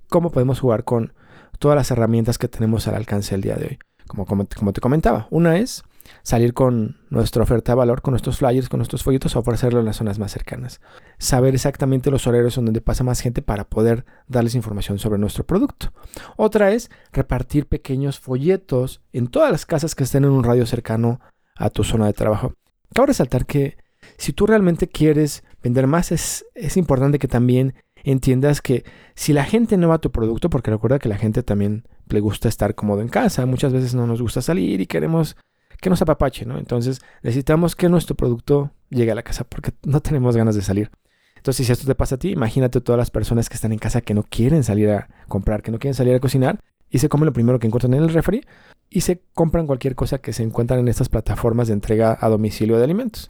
cómo 0.09 0.31
podemos 0.31 0.61
jugar 0.61 0.85
con 0.85 1.13
todas 1.59 1.77
las 1.77 1.91
herramientas 1.91 2.39
que 2.39 2.49
tenemos 2.49 2.89
al 2.89 2.95
alcance 2.95 3.35
el 3.35 3.43
día 3.43 3.57
de 3.57 3.67
hoy. 3.67 3.79
Como, 4.07 4.73
te 4.73 4.81
comentaba, 4.81 5.29
una 5.31 5.59
es 5.59 5.83
salir 6.23 6.55
con 6.55 6.97
nuestra 7.11 7.43
oferta 7.43 7.73
de 7.73 7.77
valor, 7.77 8.01
con 8.01 8.13
nuestros 8.13 8.39
flyers, 8.39 8.71
con 8.71 8.79
nuestros 8.79 9.03
folletos, 9.03 9.37
o 9.37 9.41
ofrecerlo 9.41 9.81
en 9.81 9.85
las 9.85 9.97
zonas 9.97 10.19
más 10.19 10.33
cercanas. 10.33 10.81
Saber 11.19 11.55
exactamente 11.55 12.11
los 12.11 12.27
horarios 12.27 12.55
donde 12.55 12.81
pasa 12.81 13.05
más 13.05 13.21
gente 13.21 13.43
para 13.43 13.65
poder 13.65 14.07
darles 14.27 14.55
información 14.55 14.99
sobre 14.99 15.19
nuestro 15.19 15.45
producto. 15.45 15.93
Otra 16.37 16.71
es 16.73 16.91
repartir 17.13 17.67
pequeños 17.67 18.19
folletos 18.19 19.03
en 19.13 19.27
todas 19.29 19.53
las 19.53 19.67
casas 19.67 19.95
que 19.95 20.05
estén 20.05 20.25
en 20.25 20.31
un 20.31 20.45
radio 20.45 20.65
cercano 20.65 21.21
a 21.57 21.69
tu 21.69 21.85
zona 21.85 22.07
de 22.07 22.15
trabajo. 22.15 22.55
Cabe 22.95 23.09
resaltar 23.09 23.45
que 23.45 23.77
si 24.17 24.33
tú 24.33 24.47
realmente 24.47 24.89
quieres 24.89 25.45
vender 25.63 25.87
más, 25.87 26.13
es, 26.13 26.47
es 26.55 26.77
importante 26.77 27.19
que 27.19 27.29
también 27.29 27.75
entiendas 28.05 28.63
que 28.63 28.85
si 29.15 29.33
la 29.33 29.45
gente 29.45 29.77
no 29.77 29.89
va 29.89 29.97
a 29.97 30.01
tu 30.01 30.11
producto, 30.11 30.51
porque 30.51 30.71
recuerda 30.71 30.99
que 30.99 31.09
la 31.09 31.19
gente 31.19 31.43
también 31.43 31.85
le 32.09 32.21
gusta 32.21 32.49
estar 32.49 32.75
cómodo 32.75 33.03
en 33.03 33.09
casa, 33.09 33.45
muchas 33.47 33.73
veces 33.73 33.95
no 33.95 34.07
nos 34.07 34.23
gusta 34.23 34.43
salir 34.43 34.81
y 34.81 34.87
queremos 34.87 35.37
que 35.81 35.91
nos 35.91 36.03
apapache, 36.03 36.45
¿no? 36.45 36.59
Entonces 36.59 37.01
necesitamos 37.23 37.77
que 37.77 37.89
nuestro 37.89 38.17
producto 38.17 38.73
llegue 38.91 39.13
a 39.13 39.15
la 39.15 39.23
casa 39.23 39.45
porque 39.45 39.73
no 39.85 40.01
tenemos 40.01 40.37
ganas 40.37 40.55
de 40.55 40.63
salir. 40.63 40.91
Entonces, 41.37 41.67
si 41.67 41.73
esto 41.73 41.87
te 41.87 41.95
pasa 41.95 42.17
a 42.17 42.19
ti, 42.19 42.31
imagínate 42.31 42.81
todas 42.81 42.99
las 42.99 43.11
personas 43.11 43.49
que 43.49 43.55
están 43.55 43.73
en 43.73 43.79
casa 43.79 44.01
que 44.01 44.13
no 44.13 44.25
quieren 44.25 44.65
salir 44.65 44.91
a 44.91 45.09
comprar, 45.29 45.63
que 45.63 45.71
no 45.71 45.79
quieren 45.79 45.95
salir 45.95 46.15
a 46.15 46.21
cocinar 46.21 46.59
y 46.91 46.99
se 46.99 47.09
comen 47.09 47.27
lo 47.27 47.33
primero 47.33 47.59
que 47.59 47.67
encuentran 47.67 47.95
en 47.95 48.03
el 48.03 48.13
refri 48.13 48.45
y 48.91 49.03
se 49.03 49.23
compran 49.35 49.67
cualquier 49.67 49.95
cosa 49.95 50.19
que 50.19 50.33
se 50.33 50.43
encuentran 50.43 50.81
en 50.81 50.89
estas 50.89 51.09
plataformas 51.09 51.69
de 51.69 51.75
entrega 51.75 52.19
a 52.21 52.29
domicilio 52.29 52.77
de 52.77 52.85
alimentos. 52.85 53.29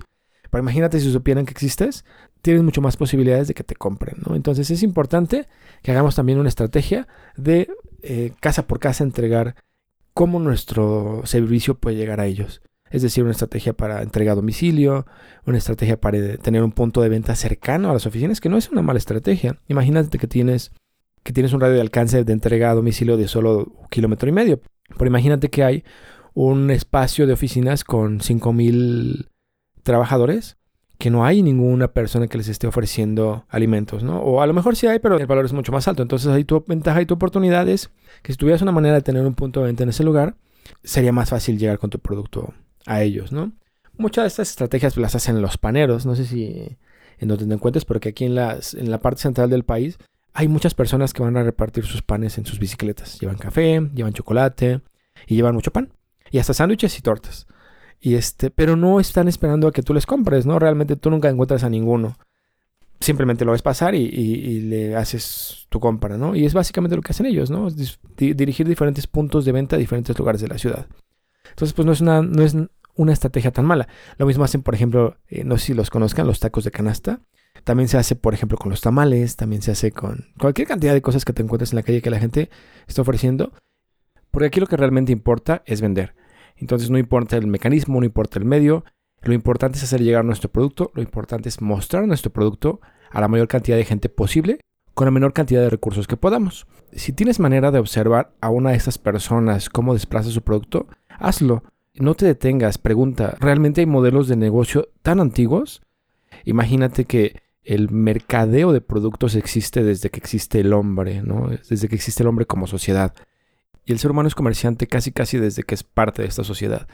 Pero 0.51 0.63
imagínate 0.63 1.01
si 1.01 1.11
supieran 1.13 1.45
que 1.45 1.53
existes, 1.53 2.05
tienes 2.43 2.63
mucho 2.63 2.81
más 2.81 2.97
posibilidades 2.97 3.49
de 3.49 3.55
que 3.55 3.65
te 3.65 3.75
compren, 3.75 4.17
¿no? 4.27 4.35
Entonces 4.35 4.71
es 4.71 4.83
importante 4.83 5.49
que 5.83 5.91
hagamos 5.91 6.15
también 6.15 6.39
una 6.39 6.49
estrategia 6.49 7.07
de 7.37 7.69
eh, 8.03 8.33
casa 8.41 8.67
por 8.67 8.79
casa 8.79 9.05
entregar 9.05 9.57
cómo 10.15 10.39
nuestro 10.39 11.23
servicio 11.25 11.75
puede 11.79 11.97
llegar 11.97 12.21
a 12.21 12.27
ellos. 12.27 12.63
Es 12.91 13.03
decir, 13.03 13.23
una 13.23 13.33
estrategia 13.33 13.75
para 13.75 14.03
entrega 14.03 14.33
a 14.33 14.35
domicilio, 14.35 15.07
una 15.45 15.59
estrategia 15.59 16.01
para 16.01 16.39
tener 16.39 16.63
un 16.63 16.73
punto 16.73 17.03
de 17.03 17.09
venta 17.09 17.37
cercano 17.37 17.91
a 17.91 17.93
las 17.93 18.07
oficinas, 18.07 18.41
que 18.41 18.49
no 18.49 18.57
es 18.57 18.71
una 18.71 18.83
mala 18.83 18.99
estrategia. 18.99 19.59
Imagínate 19.69 20.19
que 20.19 20.27
tienes, 20.27 20.73
que 21.23 21.33
tienes 21.33 21.53
un 21.53 21.61
radio 21.61 21.75
de 21.75 21.83
alcance 21.83 22.25
de 22.25 22.33
entrega 22.33 22.71
a 22.71 22.75
domicilio 22.75 23.17
de 23.17 23.29
solo 23.29 23.73
un 23.79 23.89
kilómetro 23.89 24.29
y 24.29 24.33
medio. 24.33 24.61
Pero 24.97 25.07
imagínate 25.07 25.51
que 25.51 25.65
hay 25.65 25.85
un 26.33 26.71
espacio 26.71 27.27
de 27.27 27.35
oficinas 27.35 27.85
con 27.85 28.21
5.000 28.21 29.29
trabajadores 29.83 30.57
que 30.99 31.11
no 31.11 31.25
hay 31.25 31.43
ninguna 31.43 31.89
persona 31.89 32.27
que 32.27 32.39
les 32.39 32.49
esté 32.49 32.67
ofreciendo 32.67 33.45
alimentos, 33.49 34.03
¿no? 34.03 34.21
O 34.21 34.43
a 34.43 34.47
lo 34.47 34.53
mejor 34.53 34.75
sí 34.75 34.89
hay, 34.89 34.99
pero 34.99 35.17
el 35.17 35.27
valor 35.27 35.45
es 35.45 35.53
mucho 35.53 35.71
más 35.71 35.87
alto. 35.87 36.03
Entonces 36.03 36.29
ahí 36.29 36.45
tu 36.45 36.65
ventaja 36.67 37.01
y 37.01 37.07
tu 37.07 37.15
oportunidad 37.15 37.69
es 37.69 37.91
que 38.23 38.33
si 38.33 38.37
tuvieras 38.37 38.63
una 38.63 38.73
manera 38.73 38.97
de 38.97 39.03
tener 39.03 39.25
un 39.25 39.35
punto 39.35 39.61
de 39.61 39.67
venta 39.67 39.85
en 39.85 39.91
ese 39.91 40.03
lugar, 40.03 40.35
sería 40.83 41.13
más 41.13 41.31
fácil 41.31 41.57
llegar 41.57 41.79
con 41.79 41.91
tu 41.91 42.01
producto 42.01 42.53
a 42.85 43.03
ellos, 43.03 43.31
¿no? 43.31 43.53
Muchas 43.97 44.25
de 44.25 44.29
estas 44.29 44.51
estrategias 44.51 44.97
las 44.97 45.15
hacen 45.15 45.41
los 45.41 45.57
paneros, 45.57 46.05
no 46.05 46.17
sé 46.17 46.25
si 46.25 46.77
en 47.19 47.29
donde 47.29 47.47
te 47.47 47.55
encuentres, 47.55 47.85
porque 47.85 48.11
aquí 48.11 48.25
en, 48.25 48.35
las, 48.35 48.75
en 48.75 48.91
la 48.91 48.99
parte 48.99 49.23
central 49.23 49.51
del 49.51 49.65
país 49.65 49.99
hay 50.35 50.49
muchas 50.49 50.75
personas 50.75 51.13
que 51.13 51.23
van 51.23 51.37
a 51.37 51.43
repartir 51.43 51.85
sus 51.85 52.03
panes 52.03 52.39
en 52.39 52.47
sus 52.47 52.59
bicicletas. 52.59 53.19
Llevan 53.21 53.39
café, 53.39 53.81
llevan 53.95 54.13
chocolate 54.13 54.81
y 55.27 55.37
llevan 55.37 55.55
mucho 55.55 55.73
pan. 55.73 55.93
Y 56.31 56.39
hasta 56.39 56.55
sándwiches 56.55 56.99
y 56.99 57.03
tortas. 57.03 57.47
Y 58.01 58.15
este, 58.15 58.51
pero 58.51 58.77
no 58.77 59.01
están 59.01 59.29
esperando 59.29 59.69
a 59.69 59.73
que 59.73 59.83
tú 59.83 59.93
les 59.93 60.07
compres, 60.07 60.47
¿no? 60.47 60.59
Realmente 60.59 60.97
tú 60.97 61.11
nunca 61.11 61.29
encuentras 61.29 61.65
a 61.65 61.71
ninguno. 61.71 62.17
Simplemente 63.01 63.45
lo 63.45 63.53
ves 63.53 63.63
pasar 63.63 63.95
y, 63.95 64.61
le 64.63 64.97
haces 64.97 65.67
tu 65.69 65.79
compra, 65.79 66.17
¿no? 66.17 66.35
Y 66.35 66.45
es 66.45 66.55
básicamente 66.55 66.97
lo 66.97 67.03
que 67.03 67.13
hacen 67.13 67.27
ellos, 67.27 67.51
¿no? 67.51 67.69
dirigir 68.17 68.67
diferentes 68.67 69.07
puntos 69.07 69.45
de 69.45 69.53
venta 69.53 69.77
a 69.77 69.79
diferentes 69.79 70.19
lugares 70.19 70.41
de 70.41 70.49
la 70.49 70.59
ciudad. 70.59 70.87
Entonces, 71.51 71.75
pues 71.75 71.87
no 71.87 71.93
es 71.93 72.01
una, 72.01 72.23
no 72.23 72.43
es 72.43 72.57
una 72.95 73.13
estrategia 73.13 73.53
tan 73.53 73.65
mala. 73.65 73.89
Lo 74.17 74.27
mismo 74.27 74.45
hacen, 74.45 74.63
por 74.63 74.75
ejemplo, 74.75 75.17
eh, 75.29 75.45
no 75.45 75.57
sé 75.59 75.67
si 75.67 75.75
los 75.75 75.91
conozcan, 75.91 76.27
los 76.27 76.41
tacos 76.41 76.65
de 76.65 76.73
canasta. 76.73 77.21
También 77.65 77.89
se 77.89 77.99
hace, 77.99 78.17
por 78.17 78.35
ejemplo, 78.35 78.59
con 78.59 78.71
los 78.71 78.81
tamales, 78.81 79.37
también 79.37 79.63
se 79.63 79.71
hace 79.71 79.93
con 79.93 80.27
cualquier 80.39 80.67
cantidad 80.67 80.93
de 80.93 81.03
cosas 81.03 81.25
que 81.25 81.33
te 81.33 81.43
encuentres 81.43 81.73
en 81.73 81.77
la 81.77 81.83
calle 81.83 82.03
que 82.03 82.11
la 82.11 82.19
gente 82.19 82.51
está 82.87 83.03
ofreciendo. 83.03 83.53
Porque 84.31 84.47
aquí 84.47 84.61
lo 84.61 84.67
que 84.67 84.77
realmente 84.77 85.13
importa 85.13 85.63
es 85.67 85.81
vender. 85.81 86.15
Entonces 86.61 86.91
no 86.91 86.99
importa 86.99 87.37
el 87.37 87.47
mecanismo, 87.47 88.01
no 88.01 88.07
importa 88.07 88.39
el 88.39 88.45
medio, 88.45 88.85
lo 89.23 89.33
importante 89.33 89.79
es 89.79 89.85
hacer 89.85 90.03
llegar 90.03 90.25
nuestro 90.25 90.51
producto, 90.51 90.91
lo 90.95 91.03
importante 91.03 91.49
es 91.49 91.61
mostrar 91.61 92.07
nuestro 92.07 92.33
producto 92.33 92.81
a 93.11 93.21
la 93.21 93.29
mayor 93.29 93.49
cantidad 93.49 93.77
de 93.77 93.85
gente 93.85 94.09
posible 94.09 94.61
con 94.95 95.05
la 95.05 95.11
menor 95.11 95.33
cantidad 95.33 95.61
de 95.61 95.71
recursos 95.71 96.07
que 96.07 96.17
podamos. 96.17 96.67
Si 96.93 97.13
tienes 97.13 97.39
manera 97.39 97.71
de 97.71 97.79
observar 97.79 98.33
a 98.41 98.51
una 98.51 98.71
de 98.71 98.77
esas 98.77 98.99
personas 98.99 99.71
cómo 99.71 99.95
desplaza 99.95 100.31
su 100.31 100.43
producto, 100.43 100.89
hazlo. 101.19 101.63
No 101.95 102.15
te 102.15 102.27
detengas, 102.27 102.79
pregunta, 102.79 103.37
¿realmente 103.41 103.81
hay 103.81 103.87
modelos 103.87 104.29
de 104.29 104.37
negocio 104.37 104.89
tan 105.03 105.21
antiguos? 105.21 105.83
Imagínate 106.45 107.05
que 107.05 107.41
el 107.63 107.91
mercadeo 107.91 108.73
de 108.73 108.81
productos 108.81 109.35
existe 109.35 109.83
desde 109.83 110.11
que 110.11 110.19
existe 110.19 110.61
el 110.61 110.73
hombre, 110.73 111.23
¿no? 111.23 111.49
Desde 111.49 111.89
que 111.89 111.97
existe 111.97 112.23
el 112.23 112.29
hombre 112.29 112.47
como 112.47 112.67
sociedad. 112.67 113.15
Y 113.89 113.93
el 113.93 113.99
ser 113.99 114.11
humano 114.11 114.29
es 114.29 114.35
comerciante 114.35 114.87
casi 114.87 115.13
casi 115.13 115.39
desde 115.39 115.63
que 115.63 115.75
es 115.75 115.83
parte 115.83 116.21
de 116.21 116.29
esta 116.29 116.45
sociedad. 116.45 116.87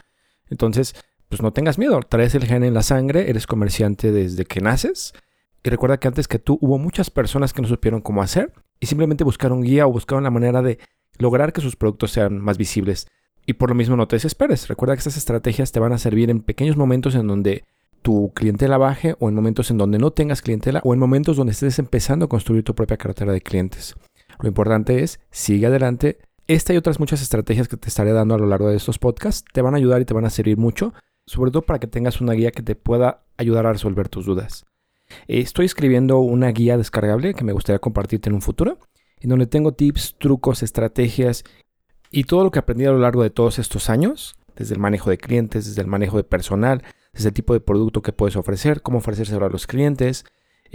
Entonces, 0.48 0.94
pues 1.28 1.42
no 1.42 1.52
tengas 1.52 1.76
miedo, 1.76 2.00
traes 2.02 2.36
el 2.36 2.44
gen 2.44 2.62
en 2.62 2.72
la 2.72 2.82
sangre, 2.82 3.28
eres 3.28 3.48
comerciante 3.48 4.12
desde 4.12 4.44
que 4.44 4.60
naces. 4.60 5.12
Y 5.64 5.70
recuerda 5.70 5.98
que 5.98 6.06
antes 6.06 6.28
que 6.28 6.38
tú 6.38 6.56
hubo 6.60 6.78
muchas 6.78 7.10
personas 7.10 7.52
que 7.52 7.62
no 7.62 7.66
supieron 7.66 8.00
cómo 8.00 8.22
hacer 8.22 8.52
y 8.78 8.86
simplemente 8.86 9.24
buscaron 9.24 9.62
guía 9.62 9.88
o 9.88 9.92
buscaron 9.92 10.22
la 10.22 10.30
manera 10.30 10.62
de 10.62 10.78
lograr 11.18 11.52
que 11.52 11.60
sus 11.60 11.74
productos 11.74 12.12
sean 12.12 12.38
más 12.38 12.58
visibles. 12.58 13.08
Y 13.44 13.54
por 13.54 13.70
lo 13.70 13.74
mismo 13.74 13.96
no 13.96 14.06
te 14.06 14.14
desesperes. 14.14 14.68
Recuerda 14.68 14.94
que 14.94 15.00
estas 15.00 15.16
estrategias 15.16 15.72
te 15.72 15.80
van 15.80 15.92
a 15.92 15.98
servir 15.98 16.30
en 16.30 16.42
pequeños 16.42 16.76
momentos 16.76 17.16
en 17.16 17.26
donde 17.26 17.64
tu 18.02 18.30
clientela 18.36 18.78
baje 18.78 19.16
o 19.18 19.28
en 19.28 19.34
momentos 19.34 19.68
en 19.72 19.78
donde 19.78 19.98
no 19.98 20.12
tengas 20.12 20.42
clientela 20.42 20.80
o 20.84 20.94
en 20.94 21.00
momentos 21.00 21.36
donde 21.36 21.54
estés 21.54 21.80
empezando 21.80 22.26
a 22.26 22.28
construir 22.28 22.62
tu 22.62 22.76
propia 22.76 22.98
cartera 22.98 23.32
de 23.32 23.40
clientes. 23.40 23.96
Lo 24.38 24.48
importante 24.48 25.02
es, 25.02 25.18
sigue 25.32 25.66
adelante, 25.66 26.18
esta 26.46 26.74
y 26.74 26.76
otras 26.76 27.00
muchas 27.00 27.22
estrategias 27.22 27.68
que 27.68 27.76
te 27.76 27.88
estaré 27.88 28.12
dando 28.12 28.34
a 28.34 28.38
lo 28.38 28.46
largo 28.46 28.68
de 28.68 28.76
estos 28.76 28.98
podcasts 28.98 29.44
te 29.52 29.62
van 29.62 29.74
a 29.74 29.78
ayudar 29.78 30.00
y 30.00 30.04
te 30.04 30.14
van 30.14 30.24
a 30.24 30.30
servir 30.30 30.58
mucho, 30.58 30.92
sobre 31.26 31.50
todo 31.50 31.62
para 31.62 31.78
que 31.78 31.86
tengas 31.86 32.20
una 32.20 32.32
guía 32.34 32.50
que 32.50 32.62
te 32.62 32.74
pueda 32.74 33.24
ayudar 33.36 33.66
a 33.66 33.72
resolver 33.72 34.08
tus 34.08 34.26
dudas. 34.26 34.66
Estoy 35.26 35.66
escribiendo 35.66 36.18
una 36.18 36.48
guía 36.48 36.76
descargable 36.76 37.34
que 37.34 37.44
me 37.44 37.52
gustaría 37.52 37.78
compartirte 37.78 38.28
en 38.28 38.34
un 38.34 38.42
futuro, 38.42 38.78
en 39.20 39.30
donde 39.30 39.46
tengo 39.46 39.72
tips, 39.72 40.16
trucos, 40.18 40.62
estrategias 40.62 41.44
y 42.10 42.24
todo 42.24 42.44
lo 42.44 42.50
que 42.50 42.58
aprendí 42.58 42.84
a 42.84 42.92
lo 42.92 42.98
largo 42.98 43.22
de 43.22 43.30
todos 43.30 43.58
estos 43.58 43.88
años, 43.90 44.36
desde 44.54 44.74
el 44.74 44.80
manejo 44.80 45.10
de 45.10 45.18
clientes, 45.18 45.66
desde 45.66 45.80
el 45.80 45.88
manejo 45.88 46.16
de 46.16 46.24
personal, 46.24 46.82
desde 47.12 47.28
el 47.28 47.34
tipo 47.34 47.54
de 47.54 47.60
producto 47.60 48.02
que 48.02 48.12
puedes 48.12 48.36
ofrecer, 48.36 48.82
cómo 48.82 48.98
ofrecérselo 48.98 49.46
a 49.46 49.50
los 49.50 49.66
clientes. 49.66 50.24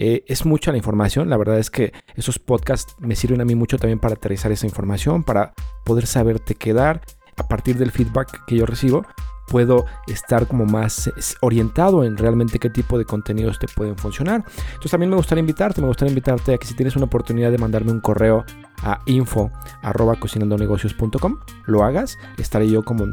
Eh, 0.02 0.24
es 0.28 0.46
mucha 0.46 0.72
la 0.72 0.78
información, 0.78 1.30
la 1.30 1.36
verdad 1.36 1.60
es 1.60 1.70
que 1.70 1.92
esos 2.16 2.40
podcasts 2.40 2.96
me 3.00 3.18
sirven 3.18 3.42
a 3.42 3.46
mí 3.46 3.54
mucho 3.54 3.78
también 3.78 4.00
para 4.00 4.14
aterrizar 4.14 4.50
esa 4.50 4.66
información, 4.66 5.26
para 5.26 5.52
poder 5.84 6.08
saberte 6.08 6.56
quedar 6.56 7.02
a 7.36 7.50
partir 7.50 7.78
del 7.78 7.92
feedback 7.92 8.46
que 8.46 8.56
yo 8.56 8.66
recibo, 8.66 9.06
puedo 9.50 9.86
estar 10.08 10.48
como 10.48 10.66
más 10.66 11.12
orientado 11.42 12.06
en 12.06 12.16
realmente 12.16 12.60
qué 12.60 12.70
tipo 12.70 12.98
de 12.98 13.04
contenidos 13.04 13.60
te 13.60 13.68
pueden 13.68 13.98
funcionar. 13.98 14.46
Entonces 14.68 14.92
también 14.92 15.10
me 15.10 15.18
gustaría 15.18 15.42
invitarte, 15.42 15.82
me 15.82 15.88
gustaría 15.88 16.12
invitarte 16.12 16.54
a 16.54 16.58
que 16.58 16.66
si 16.66 16.76
tienes 16.76 16.96
una 16.96 17.08
oportunidad 17.08 17.52
de 17.52 17.58
mandarme 17.58 17.92
un 17.92 18.00
correo 18.00 18.46
a 18.84 19.02
info 19.06 19.52
arroba 19.82 20.16
cocinandonegocios.com, 20.16 21.40
lo 21.66 21.84
hagas. 21.84 22.18
Estaré 22.38 22.70
yo 22.70 22.84
como 22.84 23.04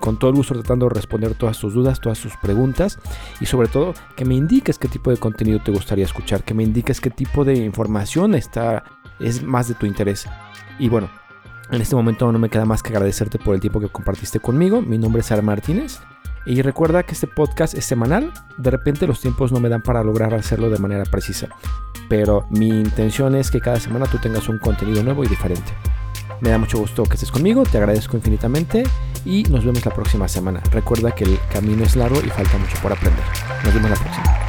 con 0.00 0.18
todo 0.18 0.30
el 0.30 0.36
gusto 0.36 0.54
tratando 0.54 0.88
de 0.88 0.94
responder 0.94 1.34
todas 1.34 1.58
tus 1.58 1.74
dudas, 1.74 2.00
todas 2.00 2.20
tus 2.20 2.36
preguntas 2.36 2.98
y 3.40 3.46
sobre 3.46 3.68
todo 3.68 3.94
que 4.16 4.24
me 4.24 4.34
indiques 4.34 4.78
qué 4.78 4.88
tipo 4.88 5.10
de 5.10 5.16
contenido 5.16 5.60
te 5.60 5.72
gustaría 5.72 6.04
escuchar, 6.04 6.44
que 6.44 6.54
me 6.54 6.62
indiques 6.62 7.00
qué 7.00 7.10
tipo 7.10 7.44
de 7.44 7.54
información 7.54 8.34
está 8.34 8.84
es 9.18 9.42
más 9.42 9.68
de 9.68 9.74
tu 9.74 9.86
interés. 9.86 10.26
Y 10.78 10.88
bueno, 10.88 11.08
en 11.70 11.80
este 11.80 11.96
momento 11.96 12.30
no 12.30 12.38
me 12.38 12.48
queda 12.48 12.64
más 12.64 12.82
que 12.82 12.90
agradecerte 12.90 13.38
por 13.38 13.54
el 13.54 13.60
tiempo 13.60 13.80
que 13.80 13.88
compartiste 13.88 14.40
conmigo. 14.40 14.82
Mi 14.82 14.98
nombre 14.98 15.20
es 15.20 15.26
Sara 15.26 15.42
Martínez. 15.42 16.00
Y 16.44 16.62
recuerda 16.62 17.02
que 17.02 17.12
este 17.12 17.26
podcast 17.26 17.74
es 17.74 17.84
semanal. 17.84 18.32
De 18.56 18.70
repente 18.70 19.06
los 19.06 19.20
tiempos 19.20 19.50
no 19.50 19.58
me 19.58 19.68
dan 19.68 19.82
para 19.82 20.04
lograr 20.04 20.32
hacerlo 20.32 20.70
de 20.70 20.78
manera 20.78 21.04
precisa. 21.04 21.48
Pero 22.08 22.46
mi 22.50 22.68
intención 22.68 23.34
es 23.34 23.50
que 23.50 23.60
cada 23.60 23.80
semana 23.80 24.06
tú 24.06 24.18
tengas 24.18 24.48
un 24.48 24.58
contenido 24.58 25.02
nuevo 25.02 25.24
y 25.24 25.28
diferente. 25.28 25.72
Me 26.40 26.50
da 26.50 26.58
mucho 26.58 26.78
gusto 26.78 27.04
que 27.04 27.14
estés 27.14 27.30
conmigo, 27.30 27.62
te 27.64 27.78
agradezco 27.78 28.16
infinitamente 28.16 28.84
y 29.24 29.44
nos 29.44 29.64
vemos 29.64 29.84
la 29.84 29.94
próxima 29.94 30.28
semana. 30.28 30.60
Recuerda 30.70 31.14
que 31.14 31.24
el 31.24 31.38
camino 31.50 31.84
es 31.84 31.96
largo 31.96 32.20
y 32.20 32.28
falta 32.28 32.58
mucho 32.58 32.76
por 32.82 32.92
aprender. 32.92 33.24
Nos 33.64 33.74
vemos 33.74 33.90
la 33.90 33.96
próxima. 33.96 34.45